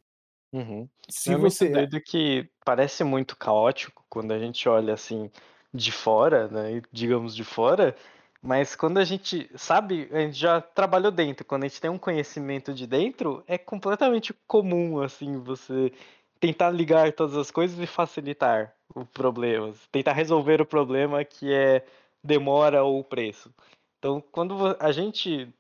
[0.53, 0.89] Uhum.
[1.07, 5.31] Se é você muito doido que parece muito caótico quando a gente olha assim
[5.73, 6.83] de fora, né?
[6.93, 7.95] Digamos de fora,
[8.43, 11.99] mas quando a gente sabe, a gente já trabalhou dentro, quando a gente tem um
[11.99, 15.93] conhecimento de dentro, é completamente comum assim você
[16.41, 21.85] tentar ligar todas as coisas e facilitar o problema, tentar resolver o problema que é
[22.23, 23.53] demora ou preço.
[23.99, 25.53] Então, quando a gente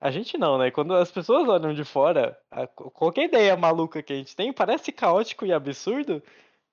[0.00, 0.70] a gente não, né?
[0.70, 4.90] Quando as pessoas olham de fora, a, qualquer ideia maluca que a gente tem parece
[4.90, 6.20] caótico e absurdo,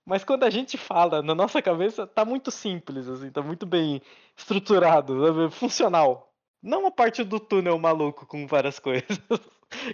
[0.09, 4.01] mas quando a gente fala na nossa cabeça, tá muito simples, assim, tá muito bem
[4.35, 6.33] estruturado, funcional.
[6.63, 9.21] Não a parte do túnel maluco com várias coisas,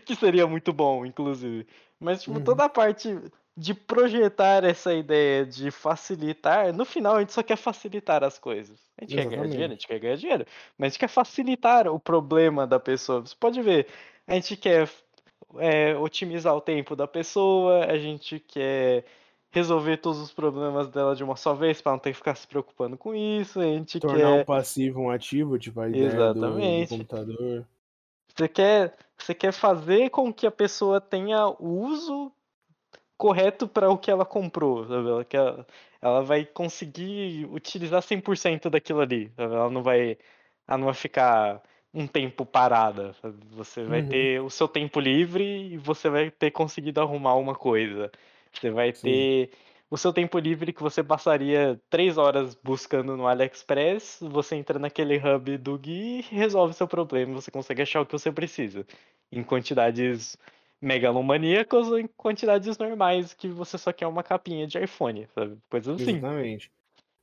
[0.05, 1.67] que seria muito bom, inclusive.
[1.99, 2.43] Mas, tipo, uhum.
[2.45, 3.13] toda a parte
[3.57, 8.79] de projetar essa ideia de facilitar, no final a gente só quer facilitar as coisas.
[8.97, 9.29] A gente Exatamente.
[9.29, 10.45] quer ganhar dinheiro, a gente quer ganhar dinheiro,
[10.77, 13.19] mas a gente quer facilitar o problema da pessoa.
[13.19, 13.87] Você pode ver,
[14.25, 14.89] a gente quer
[15.57, 19.03] é, otimizar o tempo da pessoa, a gente quer
[19.55, 22.45] resolver todos os problemas dela de uma só vez para não ter que ficar se
[22.45, 23.61] preocupando com isso.
[23.61, 24.41] A gente Tornar quer...
[24.41, 26.89] um passivo um ativo, tipo a ideia Exatamente.
[26.89, 27.65] Do, do computador.
[28.35, 32.33] Você quer, você quer fazer com que a pessoa tenha uso
[33.17, 35.07] correto para o que ela comprou, sabe?
[35.33, 35.65] Ela,
[36.01, 39.55] ela vai conseguir utilizar 100% daquilo ali, sabe?
[39.55, 40.17] Ela não vai,
[40.67, 43.37] ela não vai ficar um tempo parada, sabe?
[43.51, 44.09] Você vai uhum.
[44.09, 48.11] ter o seu tempo livre e você vai ter conseguido arrumar uma coisa.
[48.59, 49.01] Você vai Sim.
[49.01, 49.51] ter
[49.89, 55.17] o seu tempo livre que você passaria três horas buscando no AliExpress, você entra naquele
[55.17, 58.85] hub do Gui e resolve seu problema, você consegue achar o que você precisa
[59.31, 60.37] em quantidades
[60.81, 65.57] megalomaníacos ou em quantidades normais que você só quer uma capinha de iPhone, sabe?
[65.69, 66.17] Coisas assim.
[66.17, 66.71] Exatamente.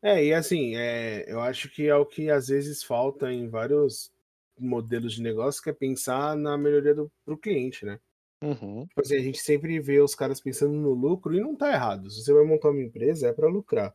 [0.03, 4.11] É, e assim, é, eu acho que é o que às vezes falta em vários
[4.59, 7.99] modelos de negócio, que é pensar na melhoria do, pro cliente, né?
[8.43, 8.87] Uhum.
[8.87, 12.11] Tipo assim, a gente sempre vê os caras pensando no lucro e não tá errado.
[12.11, 13.95] Se você vai montar uma empresa, é para lucrar.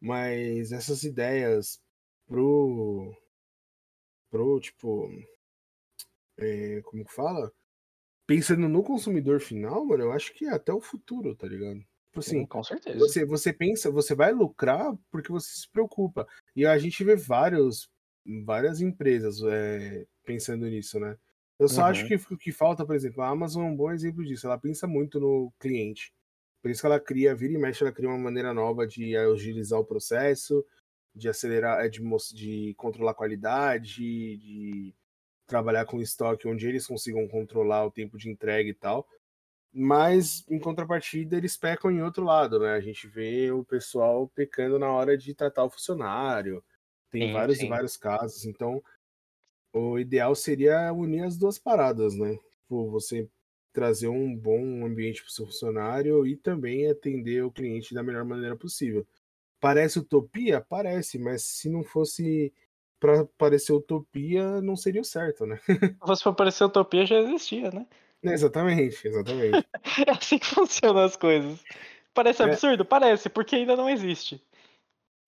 [0.00, 1.80] Mas essas ideias
[2.26, 3.12] pro.
[4.30, 5.10] pro, tipo.
[6.38, 7.50] É, como que fala?
[8.26, 11.78] pensando no consumidor final, mano, eu acho que é até o futuro, tá ligado?
[12.06, 12.98] Tipo assim, Sim, com certeza.
[12.98, 16.26] Você, você pensa, você vai lucrar porque você se preocupa.
[16.54, 17.88] E a gente vê vários,
[18.44, 21.16] várias empresas é, pensando nisso, né?
[21.58, 21.86] Eu só uhum.
[21.88, 24.46] acho que o que falta, por exemplo, a Amazon é um bom exemplo disso.
[24.46, 26.12] Ela pensa muito no cliente.
[26.60, 29.78] Por isso que ela cria, vira e mexe, ela cria uma maneira nova de agilizar
[29.78, 30.64] o processo,
[31.14, 32.02] de acelerar, é, de,
[32.34, 34.94] de controlar a qualidade, de
[35.46, 39.08] trabalhar com estoque onde eles consigam controlar o tempo de entrega e tal.
[39.72, 42.72] Mas, em contrapartida, eles pecam em outro lado, né?
[42.72, 46.64] A gente vê o pessoal pecando na hora de tratar o funcionário.
[47.10, 47.66] Tem sim, vários sim.
[47.66, 48.44] e vários casos.
[48.44, 48.82] Então,
[49.72, 52.36] o ideal seria unir as duas paradas, né?
[52.62, 53.28] Tipo, você
[53.72, 58.24] trazer um bom ambiente para o seu funcionário e também atender o cliente da melhor
[58.24, 59.06] maneira possível.
[59.60, 60.60] Parece utopia?
[60.60, 62.52] Parece, mas se não fosse
[62.98, 65.60] para parecer utopia não seria o certo, né?
[66.00, 67.86] Se fosse pra parecer utopia já existia, né?
[68.22, 69.66] Exatamente, exatamente.
[70.06, 71.62] é assim que funcionam as coisas.
[72.14, 72.46] Parece é.
[72.46, 72.84] absurdo?
[72.84, 74.42] Parece, porque ainda não existe.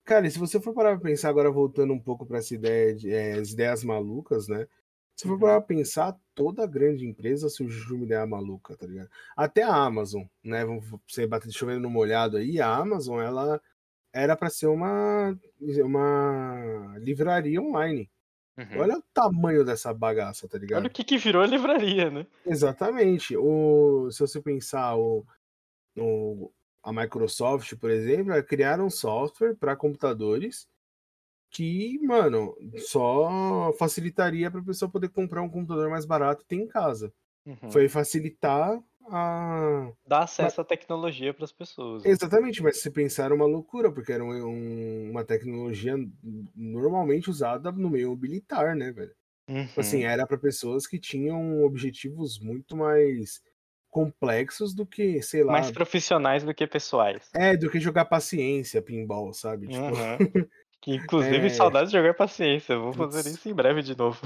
[0.05, 2.95] Cara, e se você for parar pra pensar agora, voltando um pouco para essa ideia
[2.95, 4.67] de é, as ideias malucas, né?
[5.15, 5.39] Se for uhum.
[5.39, 9.09] parar pra pensar, toda grande empresa surgiu de uma ideia maluca, tá ligado?
[9.35, 10.65] Até a Amazon, né?
[11.07, 13.61] Você bater chovendo no molhado aí, a Amazon, ela
[14.13, 18.09] era para ser uma, uma livraria online.
[18.57, 18.79] Uhum.
[18.79, 20.79] Olha o tamanho dessa bagaça, tá ligado?
[20.79, 22.25] Olha o que, que virou a livraria, né?
[22.45, 23.37] Exatamente.
[23.37, 25.25] O, se você pensar, o,
[25.97, 26.51] o,
[26.83, 30.67] a Microsoft, por exemplo, criaram um software para computadores
[31.51, 36.55] que, mano, só facilitaria para a pessoa poder comprar um computador mais barato e ter
[36.55, 37.11] em casa.
[37.45, 37.71] Uhum.
[37.71, 39.91] Foi facilitar a.
[40.05, 42.03] Dá acesso à tecnologia para as pessoas.
[42.03, 42.11] Né?
[42.11, 45.95] Exatamente, mas se pensar era uma loucura, porque era um, uma tecnologia
[46.55, 49.15] normalmente usada no meio militar, né, velho?
[49.47, 49.79] Tipo assim, uhum.
[49.79, 53.41] Assim, era para pessoas que tinham objetivos muito mais
[53.89, 55.53] complexos do que, sei lá.
[55.53, 57.29] Mais profissionais do que pessoais.
[57.33, 59.67] É, do que jogar paciência, pinball, sabe?
[59.67, 59.83] Tipo...
[59.83, 60.47] Uhum.
[60.81, 61.49] Que, inclusive, é...
[61.49, 62.77] saudades de jogar paciência.
[62.77, 64.17] Vou fazer isso em breve de novo.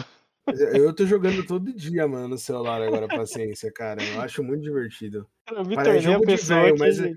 [0.74, 4.04] Eu tô jogando todo dia, mano, no celular agora, paciência, cara.
[4.04, 5.28] Eu acho muito divertido.
[5.50, 6.80] Eu me tornei a pessoa véio, que...
[6.80, 7.16] mas é,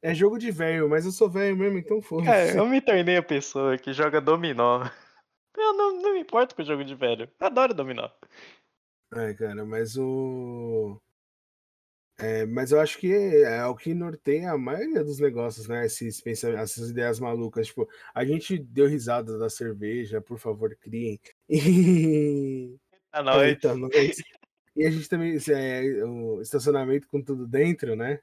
[0.00, 3.16] é, jogo de velho, mas eu sou velho mesmo, então foda É, eu me tornei
[3.16, 4.88] a pessoa que joga dominó.
[5.56, 7.28] Eu não, não me importo com o jogo de velho.
[7.40, 8.08] Adoro dominó.
[9.12, 11.00] É, cara, mas o.
[12.20, 15.86] É, mas eu acho que é o que norteia a maioria dos negócios, né?
[15.86, 17.68] Esses essas ideias malucas.
[17.68, 21.20] Tipo, a gente deu risada da cerveja, por favor, criem.
[21.48, 22.76] E...
[23.12, 23.42] A nós.
[23.42, 23.92] Eita, nós.
[24.76, 25.38] E a gente também.
[25.50, 28.18] É, o estacionamento com tudo dentro, né?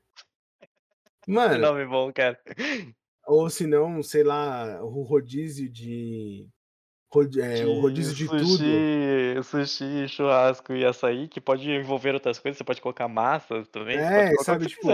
[1.25, 1.57] Mano.
[1.57, 2.39] Nome bom, cara.
[3.25, 6.47] Ou se não, sei lá, o rodízio de
[7.41, 9.43] é, o rodízio de sushi, tudo.
[9.43, 13.97] Sushi, churrasco e açaí, que pode envolver outras coisas, você pode colocar massa também.
[13.97, 14.87] É, sabe, tipo.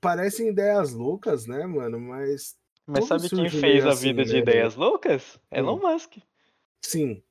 [0.00, 2.00] Parecem ideias loucas, né, mano?
[2.00, 2.56] Mas.
[2.86, 5.38] Mas sabe quem fez a vida assim, de né, ideias loucas?
[5.50, 6.16] Elon Musk.
[6.82, 7.22] Sim.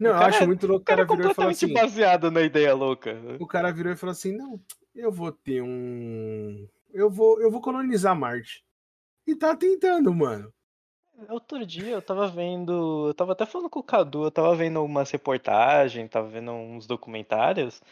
[0.00, 1.72] Não, cara, eu acho muito louco o cara, cara virou e falou assim.
[1.72, 3.16] baseado na ideia louca.
[3.38, 4.60] O cara virou e falou assim: não,
[4.94, 6.68] eu vou ter um.
[6.92, 8.64] Eu vou, eu vou colonizar Marte.
[9.26, 10.52] E tá tentando, mano.
[11.28, 13.08] Outro dia eu tava vendo.
[13.08, 16.86] Eu tava até falando com o Cadu, eu tava vendo umas reportagens, tava vendo uns
[16.86, 17.82] documentários,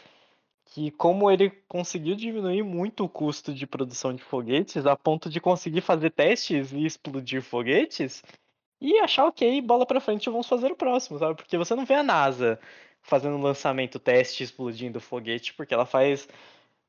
[0.65, 5.39] que como ele conseguiu diminuir muito o custo de produção de foguetes, a ponto de
[5.41, 8.23] conseguir fazer testes e explodir foguetes,
[8.81, 11.35] e achar, ok, bola pra frente, vamos fazer o próximo, sabe?
[11.35, 12.59] Porque você não vê a NASA
[13.01, 16.27] fazendo lançamento, teste, explodindo foguete, porque ela faz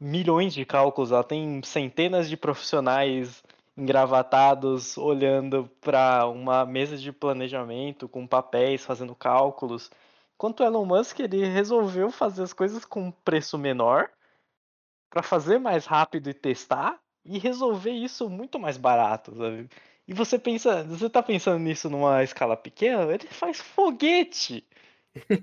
[0.00, 3.42] milhões de cálculos, ela tem centenas de profissionais
[3.76, 9.90] engravatados, olhando para uma mesa de planejamento com papéis, fazendo cálculos.
[10.34, 14.10] Enquanto o Elon Musk ele resolveu fazer as coisas com preço menor
[15.10, 19.68] para fazer mais rápido e testar e resolver isso muito mais barato, sabe?
[20.08, 23.02] E você pensa, você tá pensando nisso numa escala pequena?
[23.12, 24.64] Ele faz foguete.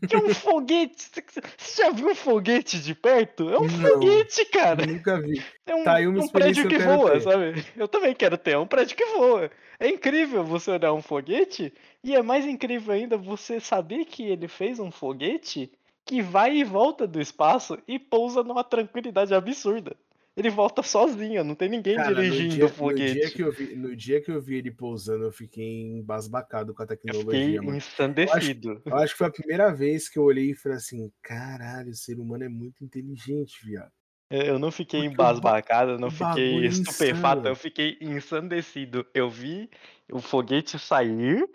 [0.07, 1.09] Que é um foguete.
[1.57, 3.49] Você já viu um foguete de perto?
[3.49, 4.86] É um não, foguete, cara.
[4.86, 5.43] Nunca vi.
[5.65, 7.21] É um, tá um prédio que voa, ter.
[7.21, 7.65] sabe?
[7.78, 8.51] Eu também quero ter.
[8.51, 9.49] É um prédio que voa.
[9.80, 11.74] É incrível você olhar um foguete.
[12.03, 15.71] E é mais incrível ainda você saber que ele fez um foguete
[16.05, 19.95] que vai e volta do espaço e pousa numa tranquilidade absurda.
[20.36, 23.13] Ele volta sozinho, não tem ninguém Cara, dirigindo dia, o foguete.
[23.13, 26.73] No dia, que eu vi, no dia que eu vi ele pousando, eu fiquei embasbacado
[26.73, 27.57] com a tecnologia.
[27.57, 28.69] Eu fiquei ensandecido.
[28.69, 31.11] Eu acho, eu acho, que foi a primeira vez que eu olhei e falei assim:
[31.21, 33.91] caralho, o ser humano é muito inteligente, viado.
[34.31, 39.05] Eu não fiquei Porque embasbacado, eu não fiquei estupefato, eu fiquei ensandecido.
[39.13, 39.69] Eu vi
[40.11, 41.47] o foguete sair,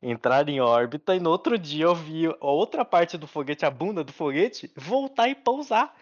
[0.00, 3.70] entrar em órbita, e no outro dia eu vi a outra parte do foguete, a
[3.70, 5.92] bunda do foguete, voltar e pousar.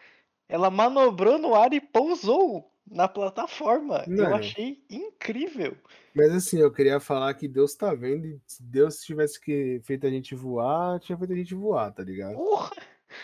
[0.50, 4.02] Ela manobrou no ar e pousou na plataforma.
[4.08, 4.24] Não.
[4.24, 5.76] Eu achei incrível.
[6.12, 10.08] Mas assim, eu queria falar que Deus tá vendo e se Deus tivesse que feito
[10.08, 12.34] a gente voar, tinha feito a gente voar, tá ligado?
[12.34, 12.70] Porra.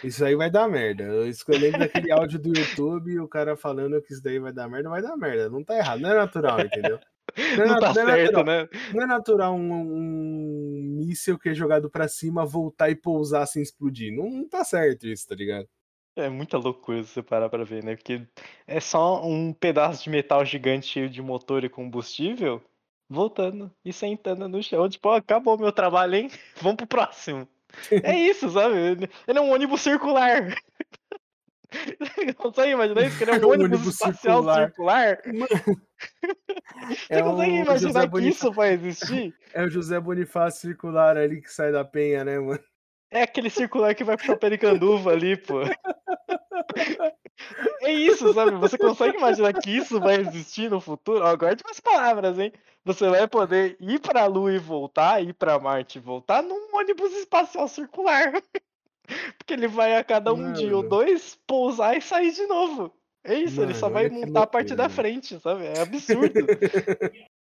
[0.04, 1.02] Isso aí vai dar merda.
[1.02, 4.88] Eu escolhi daquele áudio do YouTube o cara falando que isso daí vai dar merda,
[4.88, 5.50] vai dar merda.
[5.50, 6.98] Não tá errado, não é natural, entendeu?
[7.36, 8.68] Não, é, não tá não é certo, natural, né?
[8.94, 13.62] Não é natural um, um míssil que é jogado para cima voltar e pousar sem
[13.62, 14.10] explodir.
[14.16, 15.68] Não, não tá certo isso, tá ligado?
[16.16, 17.94] É muita loucura se você parar pra ver, né?
[17.94, 18.26] Porque
[18.66, 22.62] é só um pedaço de metal gigante cheio de motor e combustível
[23.08, 24.88] voltando e sentando no chão.
[24.88, 26.30] Tipo, acabou meu trabalho, hein?
[26.60, 27.48] Vamos pro próximo.
[27.90, 28.76] É isso, sabe?
[28.76, 30.56] Ele é um ônibus circular.
[32.36, 33.18] Consegue imaginar isso?
[33.18, 34.66] Que ele é um ônibus, ônibus espacial circular?
[34.66, 35.20] circular?
[37.10, 39.34] É Você consegue imaginar que isso vai existir?
[39.52, 42.60] É o José Bonifácio circular ali que sai da penha, né, mano?
[43.10, 45.60] É aquele circular que vai pro Pericanduva ali, pô.
[47.82, 48.52] É isso, sabe?
[48.56, 51.24] Você consegue imaginar que isso vai existir no futuro?
[51.24, 52.52] Ó, guarde umas palavras, hein?
[52.84, 57.12] Você vai poder ir pra Lua e voltar, ir pra Marte e voltar num ônibus
[57.12, 58.32] espacial circular.
[59.38, 60.54] Porque ele vai a cada um Mano.
[60.54, 62.92] dia ou dois pousar e sair de novo.
[63.22, 65.64] É isso, Mano, ele só vai montar a parte da frente, sabe?
[65.64, 66.46] É absurdo.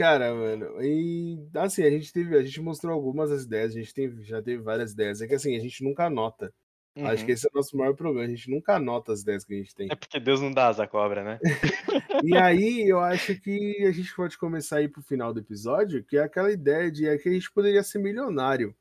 [0.00, 3.92] Cara, mano, e assim, a gente teve, a gente mostrou algumas das ideias, a gente
[3.92, 5.20] teve, já teve várias ideias.
[5.20, 6.50] É que assim, a gente nunca anota.
[6.96, 7.06] Uhum.
[7.06, 9.52] Acho que esse é o nosso maior problema, a gente nunca anota as ideias que
[9.52, 9.88] a gente tem.
[9.92, 11.38] É porque Deus não dá asa cobra, né?
[12.24, 16.16] e aí, eu acho que a gente pode começar aí pro final do episódio, que
[16.16, 18.74] é aquela ideia de é que a gente poderia ser milionário.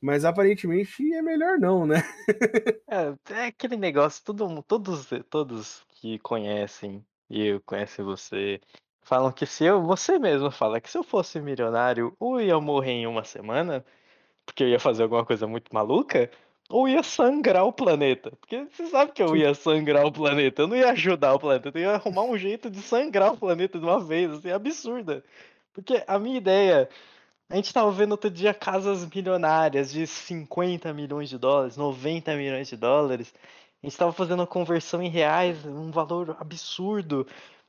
[0.00, 2.02] Mas aparentemente é melhor não, né?
[2.88, 8.60] é, é aquele negócio, todo, todos, todos que conhecem e eu conhecem você
[9.04, 12.92] Falam que se eu, você mesmo fala que se eu fosse milionário, ou ia morrer
[12.92, 13.84] em uma semana,
[14.46, 16.30] porque eu ia fazer alguma coisa muito maluca,
[16.70, 18.32] ou ia sangrar o planeta.
[18.40, 21.70] Porque você sabe que eu ia sangrar o planeta, eu não ia ajudar o planeta,
[21.74, 25.22] eu ia arrumar um jeito de sangrar o planeta de uma vez, assim, absurda.
[25.74, 26.88] Porque a minha ideia,
[27.50, 32.68] a gente tava vendo outro dia casas milionárias de 50 milhões de dólares, 90 milhões
[32.68, 33.34] de dólares.
[33.82, 37.26] A gente tava fazendo a conversão em reais, um valor absurdo.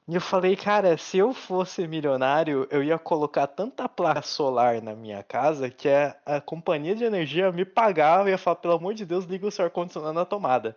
[0.08, 4.95] E eu falei, cara, se eu fosse milionário, eu ia colocar tanta placa solar na
[4.95, 8.93] minha casa que a, a companhia de energia me pagava e ia falar, pelo amor
[8.93, 10.76] de Deus, liga o seu ar-condicionado na tomada.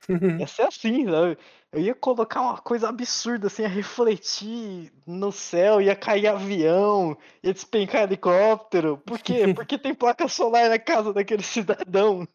[0.38, 1.36] ia ser assim, sabe?
[1.72, 7.52] Eu ia colocar uma coisa absurda, assim, ia refletir no céu, ia cair avião, ia
[7.52, 8.98] despencar helicóptero.
[8.98, 9.42] Por quê?
[9.54, 12.26] Porque tem placa solar na casa daquele cidadão.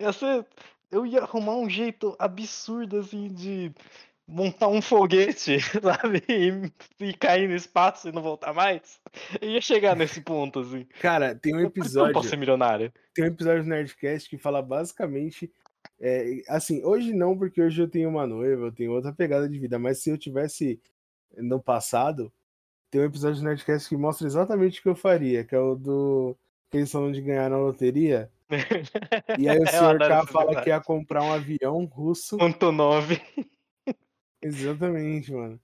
[0.00, 0.46] Ia ser...
[0.90, 3.72] Eu ia arrumar um jeito absurdo, assim, de
[4.30, 6.22] montar um foguete, sabe?
[6.28, 9.00] E, e, cair no espaço e não voltar mais.
[9.40, 10.86] Eu ia chegar nesse ponto, assim.
[11.00, 12.10] Cara, tem um episódio.
[12.10, 12.92] Eu posso ser milionário.
[13.14, 15.52] Tem um episódio do Nerdcast que fala basicamente.
[16.00, 19.58] É, assim, hoje não, porque hoje eu tenho uma noiva, eu tenho outra pegada de
[19.58, 20.80] vida, mas se eu tivesse
[21.36, 22.32] no passado,
[22.90, 25.74] tem um episódio do Nerdcast que mostra exatamente o que eu faria, que é o
[25.74, 26.36] do.
[26.70, 28.30] que eles falam de ganhar na loteria.
[29.38, 32.36] E aí o senhor K fala que ia comprar um avião russo.
[32.36, 33.22] 9.
[34.42, 35.60] Exatamente, mano.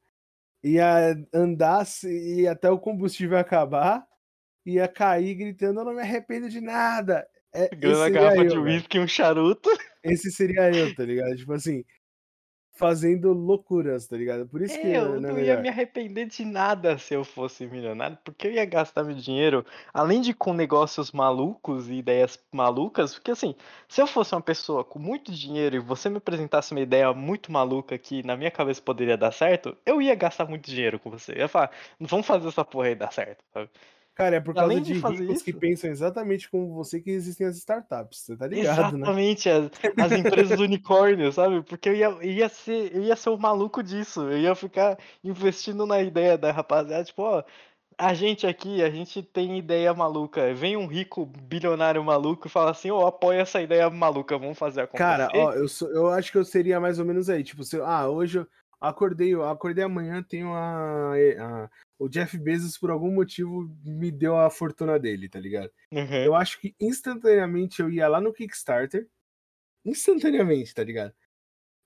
[0.64, 4.06] Ia andar e até o combustível acabar,
[4.66, 7.26] ia cair gritando: Eu não me arrependo de nada.
[7.54, 9.70] É, Ganhando a garrafa eu, de uísque e um charuto.
[10.04, 11.36] Esse seria eu, tá ligado?
[11.36, 11.84] Tipo assim,
[12.76, 14.46] fazendo loucuras, tá ligado?
[14.46, 17.66] Por isso é, que eu não, não ia me arrepender de nada se eu fosse
[17.66, 23.14] milionário, porque eu ia gastar meu dinheiro, além de com negócios malucos e ideias malucas,
[23.14, 23.54] porque assim,
[23.88, 27.50] se eu fosse uma pessoa com muito dinheiro e você me apresentasse uma ideia muito
[27.50, 31.32] maluca que na minha cabeça poderia dar certo, eu ia gastar muito dinheiro com você.
[31.32, 33.70] Eu ia falar, vamos fazer essa porra aí dar certo, sabe?
[34.16, 37.46] Cara, é por causa de, de ricos isso, que pensam exatamente como você que existem
[37.46, 39.56] as startups, você tá ligado, exatamente, né?
[39.58, 41.62] Exatamente, as, as empresas unicórnios, sabe?
[41.62, 45.84] Porque eu ia, ia, ser, eu ia ser o maluco disso, eu ia ficar investindo
[45.84, 47.44] na ideia da rapaziada, tipo, ó,
[47.98, 50.54] a gente aqui, a gente tem ideia maluca.
[50.54, 54.56] Vem um rico bilionário maluco e fala assim, ó, oh, apoia essa ideia maluca, vamos
[54.56, 55.04] fazer acontecer.
[55.04, 57.78] Cara, ó, eu, sou, eu acho que eu seria mais ou menos aí, tipo, se,
[57.82, 58.46] ah, hoje eu
[58.80, 64.36] acordei, eu acordei amanhã, tenho a, a o Jeff Bezos, por algum motivo, me deu
[64.36, 65.70] a fortuna dele, tá ligado?
[65.90, 66.24] Uhum.
[66.24, 69.08] Eu acho que instantaneamente eu ia lá no Kickstarter,
[69.84, 71.14] instantaneamente, tá ligado?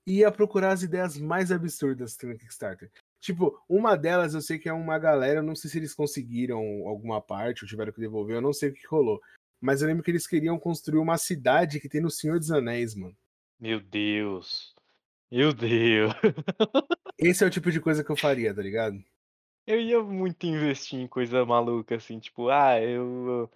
[0.07, 2.91] Ia procurar as ideias mais absurdas que tem no Kickstarter.
[3.21, 6.59] Tipo, uma delas eu sei que é uma galera, eu não sei se eles conseguiram
[6.87, 9.21] alguma parte ou tiveram que devolver, eu não sei o que rolou.
[9.61, 12.95] Mas eu lembro que eles queriam construir uma cidade que tem no Senhor dos Anéis,
[12.95, 13.15] mano.
[13.59, 14.73] Meu Deus.
[15.31, 16.11] Meu Deus.
[17.17, 19.01] Esse é o tipo de coisa que eu faria, tá ligado?
[19.71, 23.49] Eu ia muito investir em coisa maluca, assim, tipo, ah, eu.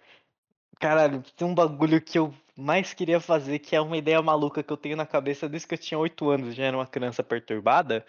[0.80, 4.72] Caralho, tem um bagulho que eu mais queria fazer, que é uma ideia maluca que
[4.72, 8.06] eu tenho na cabeça desde que eu tinha 8 anos, já era uma criança perturbada,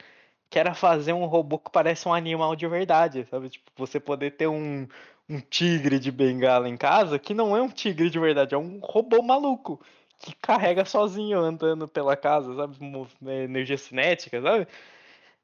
[0.50, 3.50] que era fazer um robô que parece um animal de verdade, sabe?
[3.50, 4.88] Tipo, você poder ter um,
[5.30, 8.80] um tigre de bengala em casa, que não é um tigre de verdade, é um
[8.82, 9.82] robô maluco,
[10.20, 12.78] que carrega sozinho andando pela casa, sabe?
[13.44, 14.68] Energia cinética, sabe?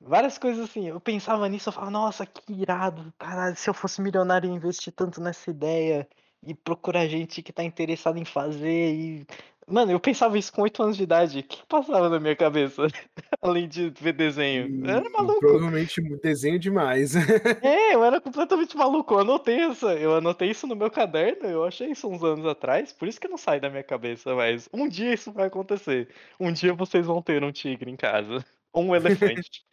[0.05, 4.01] Várias coisas assim, eu pensava nisso, eu falava, nossa, que irado, caralho, se eu fosse
[4.01, 6.07] milionário e investir tanto nessa ideia
[6.45, 9.25] e procurar gente que tá interessada em fazer e.
[9.65, 11.39] Mano, eu pensava isso com 8 anos de idade.
[11.39, 12.81] O que passava na minha cabeça?
[13.41, 14.85] Além de ver desenho.
[14.85, 15.39] Eu era maluco.
[15.39, 17.15] Provavelmente desenho demais.
[17.63, 19.13] é, eu era completamente maluco.
[19.13, 19.87] Eu anotei isso.
[19.89, 21.47] Eu anotei isso no meu caderno.
[21.47, 22.91] Eu achei isso uns anos atrás.
[22.91, 24.35] Por isso que não sai da minha cabeça.
[24.35, 26.09] Mas um dia isso vai acontecer.
[26.37, 28.43] Um dia vocês vão ter um tigre em casa.
[28.73, 29.63] Ou um elefante.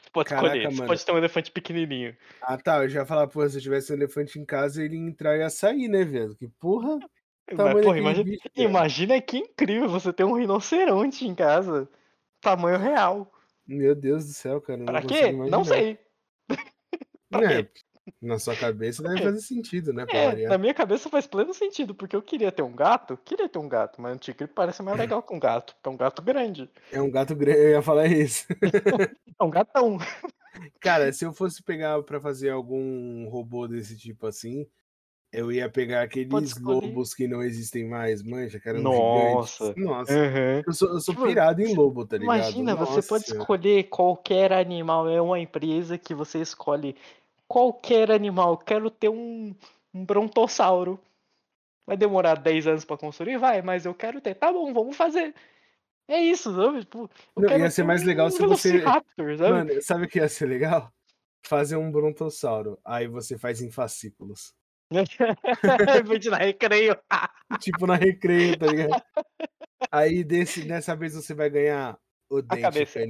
[0.00, 0.64] Você pode Caraca, escolher.
[0.64, 0.76] Mano.
[0.76, 2.16] Você pode ter um elefante pequenininho.
[2.42, 2.84] Ah, tá.
[2.84, 5.36] Eu já ia falar, pô, se eu tivesse um elefante em casa, ele ia entrar
[5.36, 6.36] e ia sair, né, velho?
[6.36, 6.98] Que porra.
[7.52, 11.88] Mas, porra imagina, bicho, imagina que incrível você ter um rinoceronte em casa.
[12.40, 13.32] Tamanho real.
[13.66, 14.84] Meu Deus do céu, cara.
[14.84, 15.32] Pra quê?
[15.32, 15.98] Não sei.
[17.30, 17.70] pra é, quê?
[18.20, 20.06] Na sua cabeça deve fazer sentido, né?
[20.08, 23.58] É, na minha cabeça faz pleno sentido, porque eu queria ter um gato, queria ter
[23.58, 26.22] um gato, mas um tigre parece mais legal que um gato, porque é um gato
[26.22, 26.70] grande.
[26.90, 28.46] É um gato grande, eu ia falar isso.
[29.40, 29.98] é um gatão.
[30.80, 34.66] Cara, se eu fosse pegar para fazer algum robô desse tipo assim,
[35.32, 39.66] eu ia pegar aqueles lobos que não existem mais, mancha, que eram Nossa.
[39.66, 39.84] gigantes.
[39.84, 40.12] Nossa.
[40.12, 40.62] Uhum.
[40.66, 42.36] Eu sou, eu sou tipo, pirado em lobo, tá ligado?
[42.36, 43.00] Imagina, Nossa.
[43.00, 46.96] você pode escolher qualquer animal, é uma empresa que você escolhe
[47.50, 48.56] qualquer animal.
[48.56, 49.52] Quero ter um,
[49.92, 51.00] um brontossauro.
[51.84, 53.38] Vai demorar 10 anos para construir?
[53.38, 54.36] Vai, mas eu quero ter.
[54.36, 55.34] Tá bom, vamos fazer.
[56.06, 56.80] É isso, sabe?
[56.80, 58.80] Tipo, Não, ia ser mais um legal se você.
[58.80, 59.04] Sabe?
[59.50, 60.92] Mano, sabe o que ia ser legal?
[61.44, 62.78] Fazer um brontossauro.
[62.84, 64.54] Aí você faz em fascículos.
[66.30, 66.96] na recreio.
[67.60, 69.02] tipo na recreio, tá ligado?
[69.90, 71.98] Aí desse, dessa vez você vai ganhar
[72.28, 73.00] o dente cabeça.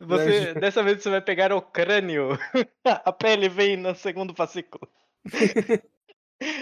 [0.00, 2.30] Você, dessa vez você vai pegar o crânio.
[2.84, 4.88] A pele vem no segundo fascículo.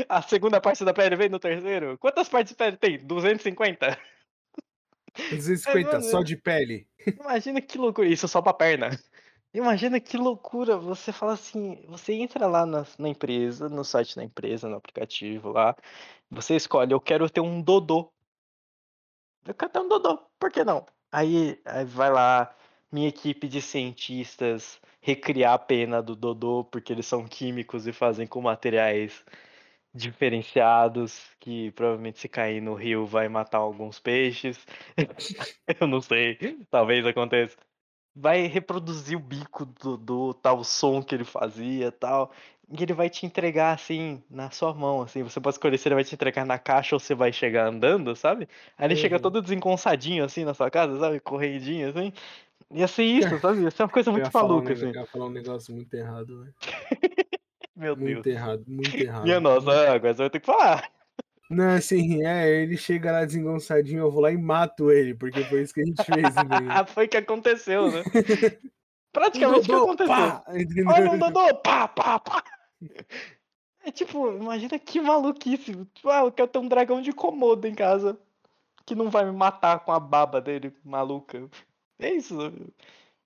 [0.09, 1.99] A segunda parte da pele vem no terceiro.
[1.99, 2.99] Quantas partes de pele tem?
[2.99, 3.99] 250?
[5.31, 6.89] 250, é, só de pele.
[7.07, 8.09] Imagina que loucura.
[8.09, 8.91] Isso só pra perna.
[9.57, 14.23] Imagina que loucura, você fala assim, você entra lá na, na empresa, no site da
[14.23, 15.75] empresa, no aplicativo lá,
[16.31, 18.13] você escolhe, eu quero ter um Dodô.
[19.47, 20.85] Eu quero ter um Dodô, por que não?
[21.11, 22.55] Aí, aí vai lá,
[22.91, 28.27] minha equipe de cientistas recriar a pena do Dodô, porque eles são químicos e fazem
[28.27, 29.25] com materiais
[29.95, 34.67] diferenciados, que provavelmente se cair no rio vai matar alguns peixes.
[35.81, 36.37] Eu não sei,
[36.71, 37.57] talvez aconteça
[38.17, 42.33] vai reproduzir o bico do, do tal som que ele fazia tal.
[42.69, 45.23] E ele vai te entregar assim, na sua mão, assim.
[45.23, 48.17] Você pode escolher se ele vai te entregar na caixa ou você vai chegar andando,
[48.17, 48.49] sabe?
[48.77, 49.01] Aí ele uhum.
[49.01, 51.21] chega todo desengonçadinho assim na sua casa, sabe?
[51.21, 52.13] Correndinho assim.
[52.73, 53.63] Ia ser isso, sabe?
[53.63, 54.87] Ia ser uma coisa muito maluca, um, assim.
[54.87, 56.55] Eu ia falar um negócio muito errado, velho.
[57.77, 58.13] Meu Deus.
[58.15, 59.23] Muito errado, muito errado.
[59.23, 60.91] Minha nossa, agora você vai ter que falar.
[61.51, 65.63] Não, assim, é, ele chega lá desengonçadinho, eu vou lá e mato ele, porque foi
[65.63, 66.35] isso que a gente fez.
[66.89, 68.03] foi o que aconteceu, né?
[69.13, 70.87] Praticamente o que aconteceu.
[70.89, 72.43] Olha o Dodô, pá, pá, pá.
[73.85, 75.73] É tipo, imagina que maluquice.
[75.95, 78.19] Tipo, ah, eu quero ter um dragão de Komodo em casa.
[78.85, 81.49] Que não vai me matar com a baba dele, maluca.
[81.99, 82.37] É isso.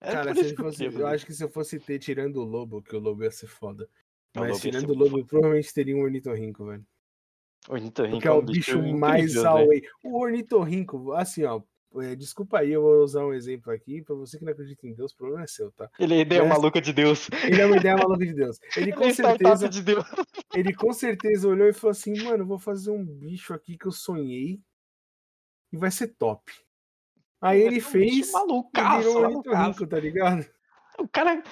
[0.00, 2.82] É Cara, se fosse, eu, eu acho que se eu fosse ter tirando o lobo,
[2.82, 3.88] que o lobo ia ser foda.
[4.34, 6.86] Mas tirando o lobo, eu provavelmente teria um ornitorrinco, velho.
[7.68, 9.46] Ornitorrinco que é, é o bicho, bicho mais né?
[9.46, 9.82] away.
[10.04, 11.60] O ornitorrinco, assim, ó,
[11.96, 14.00] é, desculpa aí, eu vou usar um exemplo aqui.
[14.02, 15.90] Pra você que não acredita em Deus, o problema é seu, tá?
[15.98, 17.28] Ele é a ideia Mas, maluca de Deus.
[17.44, 18.58] Ele é uma ideia maluca de Deus.
[18.76, 19.68] Ele com certeza.
[19.68, 20.04] De Deus.
[20.54, 23.92] Ele com certeza olhou e falou assim: mano, vou fazer um bicho aqui que eu
[23.92, 24.60] sonhei
[25.72, 26.52] e vai ser top.
[27.40, 28.32] Aí ele fez.
[28.32, 30.46] Malucaço, e virou um ornitorrinco, tá ligado?
[30.98, 31.42] O cara,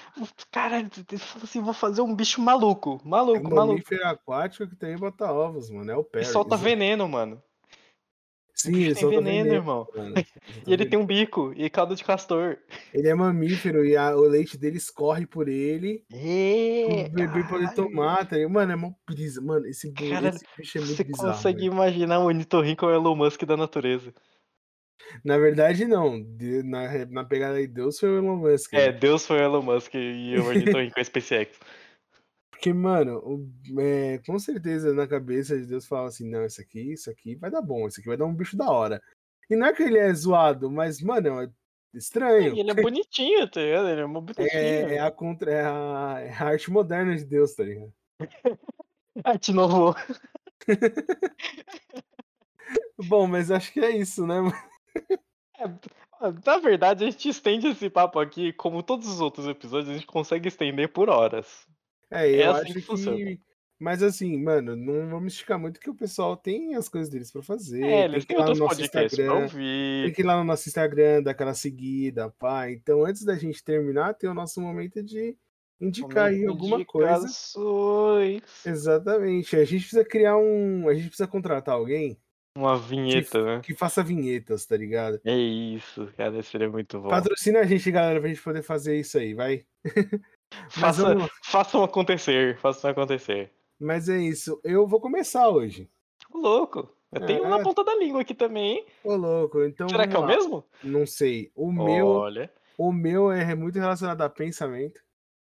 [0.51, 3.01] cara falou assim: vou fazer um bicho maluco.
[3.05, 3.95] Maluco, é maluco.
[4.05, 5.91] aquático que tem bota ovos, mano.
[5.91, 6.23] É o pé.
[6.25, 7.43] solta veneno, mano.
[8.55, 9.87] Sim, ele tem veneno, veneno, irmão.
[9.97, 10.15] Mano.
[10.67, 12.59] e ele tem um bico e caldo de castor.
[12.93, 16.05] Ele é mamífero e a, o leite dele escorre por ele.
[16.13, 19.41] É, o bebê pode tomar, tá Mano, é uma brisa.
[19.41, 21.29] Mano, esse, cara, esse bicho é muito você bizarro.
[21.29, 24.13] Você consegue imaginar o ornitorrinco com o Elon Musk da natureza.
[25.25, 26.23] Na verdade, não.
[26.23, 28.75] De, na, na pegada de Deus foi o Elon Musk.
[28.75, 28.93] É, né?
[28.93, 31.59] Deus foi o Elon Musk e o Ornitorrinco com a SpaceX.
[32.51, 36.93] Porque, mano, o, é, com certeza na cabeça de Deus fala assim: não, isso aqui,
[36.93, 39.01] isso aqui vai dar bom, isso aqui vai dar um bicho da hora.
[39.49, 41.49] E não é que ele é zoado, mas, mano, é
[41.95, 42.57] estranho.
[42.57, 43.89] É, ele é bonitinho, tá ligado?
[43.89, 44.49] Ele é uma bonitinho.
[44.51, 47.93] É, é, a, contra, é, a, é a arte moderna de Deus, tá ligado?
[49.25, 49.95] arte novo.
[53.07, 54.68] Bom, mas acho que é isso, né, mano?
[55.59, 55.67] É,
[56.45, 60.07] na verdade, a gente estende esse papo aqui, como todos os outros episódios, a gente
[60.07, 61.67] consegue estender por horas.
[62.11, 63.41] É, eu é assim acho que, que...
[63.79, 67.43] Mas assim, mano, não vamos esticar muito que o pessoal tem as coisas deles pra
[67.43, 67.83] fazer.
[67.85, 70.05] É, eles têm outros podcasts Instagram, pra ouvir.
[70.05, 72.69] Tem que ir lá no nosso Instagram, dar aquela seguida, pá.
[72.71, 75.37] Então, antes da gente terminar, tem o nosso momento de
[75.81, 77.25] indicar aí alguma coisa.
[78.67, 79.55] Exatamente.
[79.55, 80.89] A gente precisa criar um.
[80.89, 82.19] A gente precisa contratar alguém
[82.57, 83.61] uma vinheta, que, né?
[83.61, 85.21] Que faça vinhetas, tá ligado?
[85.25, 87.09] É isso, cara, seria muito bom.
[87.09, 89.65] Patrocina a gente, galera, pra gente poder fazer isso aí, vai.
[90.71, 91.31] Faça, vamos...
[91.45, 93.53] Façam acontecer, façam acontecer.
[93.79, 95.91] Mas é isso, eu vou começar hoje.
[96.33, 97.63] Ô, louco, eu tenho um na é.
[97.63, 98.87] ponta da língua aqui também, hein?
[99.05, 99.89] Ô, louco, então.
[99.89, 100.65] Será que é o mesmo?
[100.83, 101.51] Não sei.
[101.55, 102.07] O meu.
[102.07, 102.51] Olha.
[102.77, 105.03] O meu é muito relacionado a pensamento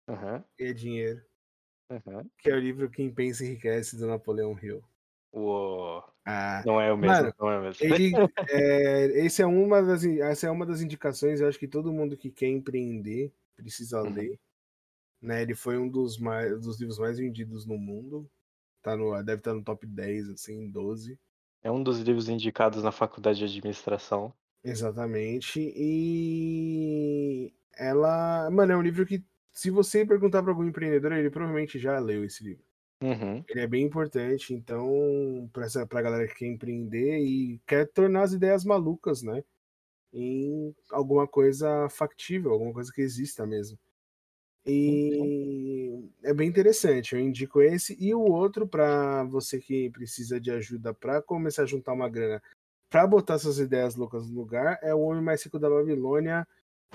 [0.08, 0.42] uhum.
[0.58, 1.22] e é dinheiro.
[1.90, 2.28] Uhum.
[2.38, 4.82] Que é o livro Quem Pensa Enriquece do Napoleão Hill.
[5.32, 6.02] Uou.
[6.24, 7.86] Ah, não é o mesmo, mano, não é o mesmo.
[7.86, 8.12] Ele,
[8.48, 12.16] é, esse é uma das, essa é uma das indicações, eu acho que todo mundo
[12.16, 14.12] que quer empreender precisa uhum.
[14.12, 14.38] ler.
[15.20, 15.42] Né?
[15.42, 18.30] Ele foi um dos, mais, dos livros mais vendidos no mundo.
[18.82, 21.18] Tá no, deve estar no top 10, assim, 12.
[21.62, 24.32] É um dos livros indicados na faculdade de administração.
[24.64, 25.60] Exatamente.
[25.76, 28.50] E ela.
[28.50, 29.22] Mano, é um livro que,
[29.52, 32.64] se você perguntar para algum empreendedor, ele provavelmente já leu esse livro.
[33.02, 33.42] Uhum.
[33.48, 38.32] Ele é bem importante, então, para pra galera que quer empreender e quer tornar as
[38.32, 39.42] ideias malucas, né?
[40.12, 43.78] Em alguma coisa factível, alguma coisa que exista mesmo.
[44.66, 46.10] E uhum.
[46.22, 50.92] é bem interessante, eu indico esse e o outro para você que precisa de ajuda
[50.92, 52.42] para começar a juntar uma grana
[52.90, 56.46] para botar suas ideias loucas no lugar é O Homem Mais Rico da Babilônia.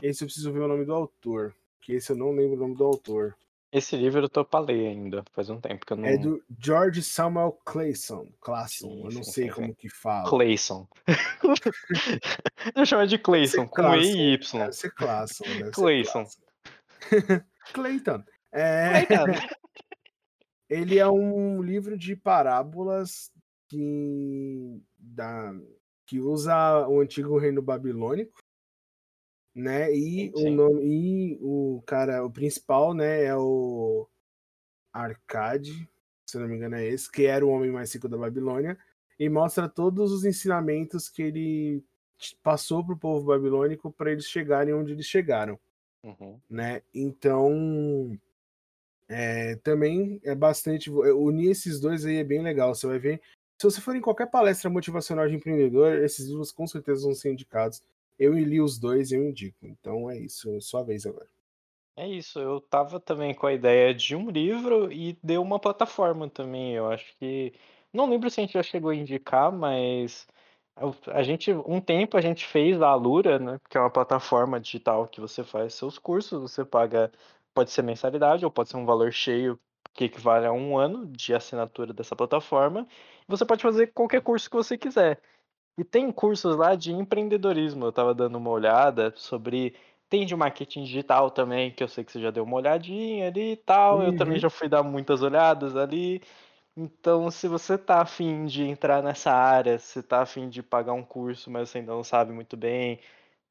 [0.01, 2.75] Esse eu preciso ver o nome do autor, que esse eu não lembro o nome
[2.75, 3.33] do autor.
[3.75, 6.07] Esse livro eu tô pra ler ainda, faz um tempo que eu é não.
[6.07, 8.31] É do George Samuel Clayson.
[8.39, 10.29] Clayson, eu não sei sim, como que fala.
[10.29, 10.87] Clayson.
[12.73, 14.59] eu chamo de Clayson, com E e Y.
[14.59, 15.43] Deve ser Clayson.
[15.73, 16.25] Clayson.
[17.73, 18.23] Clayton.
[18.53, 19.05] É...
[19.05, 19.39] Clayton.
[20.69, 23.29] Ele é um livro de parábolas
[23.67, 25.51] que, da...
[26.07, 28.44] que usa o antigo reino babilônico
[29.55, 29.91] né?
[29.91, 30.47] E sim, sim.
[30.49, 34.07] o nome e o cara, o principal, né, é o
[34.91, 35.89] Arcade,
[36.25, 38.77] se não me engano é esse, que era o homem mais rico da Babilônia,
[39.17, 41.83] e mostra todos os ensinamentos que ele
[42.43, 45.59] passou para o povo babilônico para eles chegarem onde eles chegaram,
[46.03, 46.39] uhum.
[46.49, 46.81] né?
[46.93, 48.17] Então
[49.07, 52.73] é, também é bastante unir esses dois aí é bem legal.
[52.73, 53.21] Você vai ver
[53.57, 57.31] se você for em qualquer palestra motivacional de empreendedor, esses livros com certeza vão ser
[57.31, 57.81] indicados.
[58.17, 59.65] Eu li os dois e eu indico.
[59.65, 61.29] Então é isso, sua vez agora.
[61.97, 66.29] É isso, eu tava também com a ideia de um livro e deu uma plataforma
[66.29, 66.73] também.
[66.73, 67.53] Eu acho que.
[67.93, 70.27] Não lembro se a gente já chegou a indicar, mas
[71.07, 75.07] a gente, um tempo a gente fez a Alura, né, que é uma plataforma digital
[75.07, 77.11] que você faz seus cursos, você paga,
[77.53, 79.59] pode ser mensalidade ou pode ser um valor cheio
[79.93, 82.85] que equivale a um ano de assinatura dessa plataforma.
[83.27, 85.21] Você pode fazer qualquer curso que você quiser.
[85.77, 87.85] E tem cursos lá de empreendedorismo.
[87.85, 89.75] Eu estava dando uma olhada sobre.
[90.09, 93.53] Tem de marketing digital também, que eu sei que você já deu uma olhadinha ali
[93.53, 93.99] e tal.
[93.99, 94.03] Uhum.
[94.05, 94.41] Eu também uhum.
[94.41, 96.21] já fui dar muitas olhadas ali.
[96.77, 101.03] Então, se você tá afim de entrar nessa área, se tá afim de pagar um
[101.03, 102.99] curso, mas você ainda não sabe muito bem,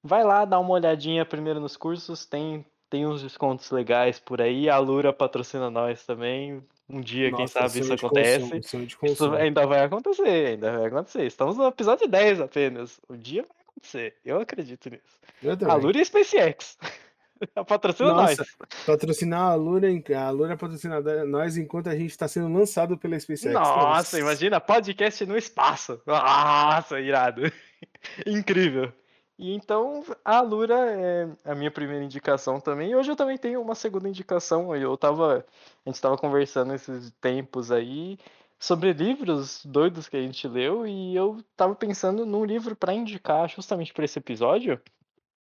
[0.02, 4.68] vai lá, dá uma olhadinha primeiro nos cursos, tem, tem uns descontos legais por aí,
[4.68, 6.62] a Lura patrocina nós também.
[6.88, 8.50] Um dia, Nossa, quem sabe isso acontece.
[8.50, 11.26] Consumo, isso ainda vai acontecer, ainda vai acontecer.
[11.26, 13.00] Estamos no episódio 10 apenas.
[13.08, 14.16] Um dia vai acontecer.
[14.24, 15.20] Eu acredito nisso.
[15.42, 16.76] Eu a Lura e SpaceX.
[17.66, 18.84] Patrocina Nossa, nós.
[18.86, 23.52] Patrocinar a Lura, a Lura patrocina nós enquanto a gente está sendo lançado pela SpaceX.
[23.52, 26.00] Nossa, Nossa, imagina, podcast no espaço.
[26.06, 27.42] Nossa, irado.
[28.26, 28.92] Incrível.
[29.38, 32.90] E então a Lura é a minha primeira indicação também.
[32.90, 34.74] E hoje eu também tenho uma segunda indicação.
[34.76, 35.44] Eu tava,
[35.84, 38.18] a gente estava conversando esses tempos aí
[38.58, 43.48] sobre livros doidos que a gente leu e eu tava pensando num livro para indicar
[43.48, 44.80] justamente para esse episódio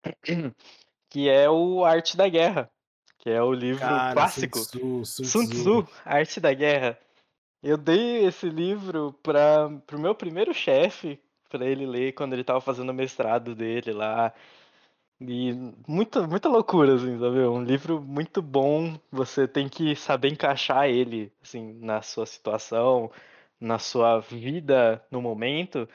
[1.09, 2.69] que é o Arte da Guerra,
[3.19, 4.57] que é o livro Cara, clássico.
[4.57, 6.99] Sun Tzu, Sun, Sun Tzu, Arte da Guerra.
[7.63, 11.19] Eu dei esse livro para o meu primeiro chefe,
[11.49, 14.33] para ele ler quando ele estava fazendo o mestrado dele lá.
[15.19, 15.53] E
[15.87, 17.39] muita, muita loucura, assim, sabe?
[17.39, 23.11] Um livro muito bom, você tem que saber encaixar ele, assim, na sua situação,
[23.59, 25.89] na sua vida no momento.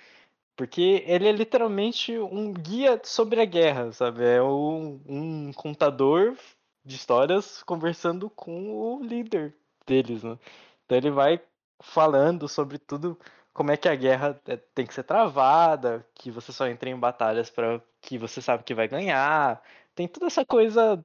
[0.56, 4.24] Porque ele é literalmente um guia sobre a guerra, sabe?
[4.24, 6.36] É um, um contador
[6.84, 9.54] de histórias conversando com o líder
[9.86, 10.38] deles, né?
[10.84, 11.40] Então ele vai
[11.82, 13.18] falando sobre tudo,
[13.52, 16.98] como é que a guerra é, tem que ser travada, que você só entra em
[16.98, 19.62] batalhas para que você sabe que vai ganhar.
[19.94, 21.04] Tem toda essa coisa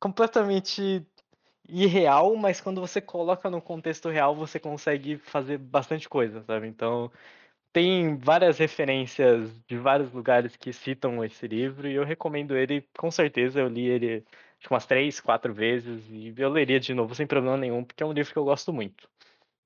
[0.00, 1.06] completamente
[1.68, 6.68] irreal, mas quando você coloca no contexto real, você consegue fazer bastante coisa, sabe?
[6.68, 7.10] Então,
[7.72, 13.10] tem várias referências de vários lugares que citam esse livro e eu recomendo ele com
[13.10, 13.60] certeza.
[13.60, 14.24] Eu li ele
[14.60, 18.06] acho, umas três, quatro vezes e eu leria de novo sem problema nenhum, porque é
[18.06, 19.08] um livro que eu gosto muito.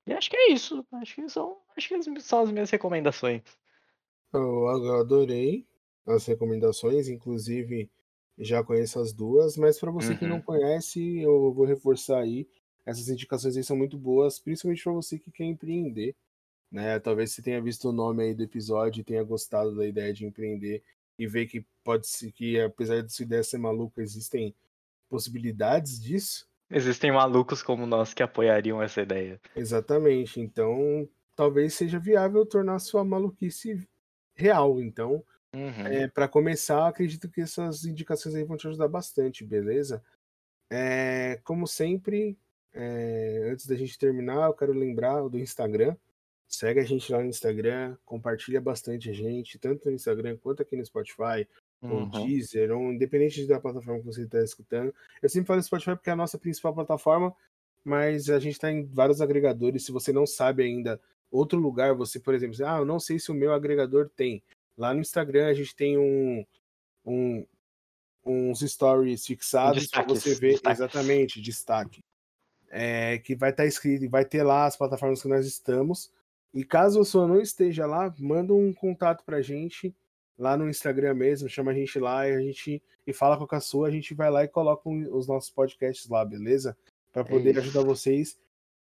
[0.07, 0.87] E acho que é isso.
[0.93, 3.43] Acho que são, acho que são as minhas recomendações.
[4.33, 4.69] Eu
[5.01, 5.67] adorei
[6.07, 7.91] as recomendações, inclusive
[8.39, 10.19] já conheço as duas, mas para você uhum.
[10.19, 10.43] que não uhum.
[10.43, 12.47] conhece, eu vou reforçar aí.
[12.85, 16.15] Essas indicações aí são muito boas, principalmente para você que quer empreender
[16.71, 16.99] né?
[16.99, 20.27] Talvez você tenha visto o nome aí do episódio e tenha gostado da ideia de
[20.27, 20.83] empreender
[21.19, 24.55] e ver que pode ser que, apesar de sua ideia ser maluca, existem
[25.09, 26.47] possibilidades disso.
[26.71, 29.41] Existem malucos como nós que apoiariam essa ideia.
[29.55, 30.41] Exatamente.
[30.41, 33.87] Então, talvez seja viável tornar sua maluquice
[34.35, 34.81] real.
[34.81, 35.87] Então, uhum.
[35.87, 40.03] é, para começar, acredito que essas indicações aí vão te ajudar bastante, beleza?
[40.71, 42.37] É, como sempre,
[42.73, 45.97] é, antes da gente terminar, eu quero lembrar do Instagram,
[46.49, 50.77] Segue a gente lá no Instagram, compartilha bastante a gente, tanto no Instagram quanto aqui
[50.77, 51.47] no Spotify,
[51.87, 52.03] uhum.
[52.03, 54.95] ou Deezer, ou independente da plataforma que você está escutando.
[55.23, 57.35] Eu sempre falo Spotify porque é a nossa principal plataforma,
[57.85, 59.85] mas a gente está em vários agregadores.
[59.85, 61.01] Se você não sabe ainda
[61.31, 64.43] outro lugar, você, por exemplo, ah, eu não sei se o meu agregador tem.
[64.77, 66.45] Lá no Instagram a gente tem um,
[67.05, 67.47] um
[68.27, 70.81] uns stories fixados para você ver destaques.
[70.81, 72.03] exatamente destaque.
[72.69, 76.11] É, que vai estar tá escrito, vai ter lá as plataformas que nós estamos.
[76.53, 79.95] E caso você não esteja lá, manda um contato pra gente
[80.39, 83.61] lá no Instagram mesmo, chama a gente lá e a gente e fala com a
[83.61, 86.77] sua, a gente vai lá e coloca os nossos podcasts lá, beleza?
[87.13, 88.39] Para poder é ajudar vocês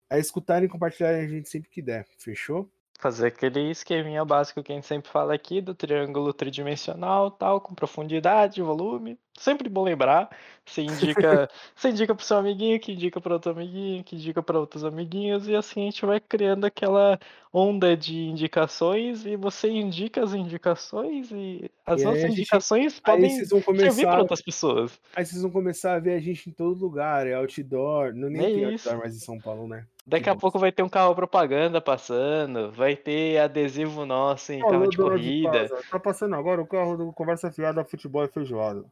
[0.09, 2.07] a escutarem e compartilharem a gente sempre que der.
[2.17, 2.69] Fechou?
[3.03, 7.75] Fazer aquele esqueminha básico que a gente sempre fala aqui do triângulo tridimensional, tal, com
[7.75, 9.19] profundidade, volume.
[9.37, 10.29] sempre bom lembrar.
[10.65, 14.57] Você indica, você indica pro seu amiguinho, que indica para outro amiguinho, que indica para
[14.57, 17.19] outros amiguinhos, e assim a gente vai criando aquela
[17.51, 23.29] onda de indicações, e você indica as indicações, e as e nossas indicações gente, podem
[23.63, 24.97] começar, servir para outras pessoas.
[25.13, 28.41] Aí vocês vão começar a ver a gente em todo lugar, é outdoor, não nem
[28.41, 28.87] é tem isso.
[28.87, 29.85] outdoor mais em São Paulo, né?
[30.05, 34.89] Daqui a pouco vai ter um carro propaganda passando, vai ter adesivo nosso em carro
[34.89, 35.67] de corrida.
[35.67, 38.83] De tá passando agora o carro do Conversa Fiada Futebol e Feijoada.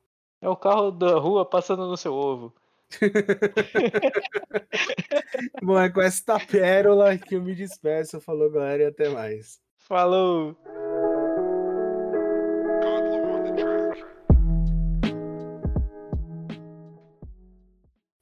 [0.41, 2.53] É o carro da rua passando no seu ovo.
[5.61, 8.21] Bom, é com esta pérola que eu me despeço.
[8.21, 9.59] Falou, galera, e até mais.
[9.77, 10.55] Falou!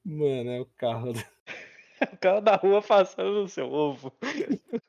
[0.03, 1.13] Mano, é o carro.
[2.13, 4.13] o carro da rua passando no seu ovo.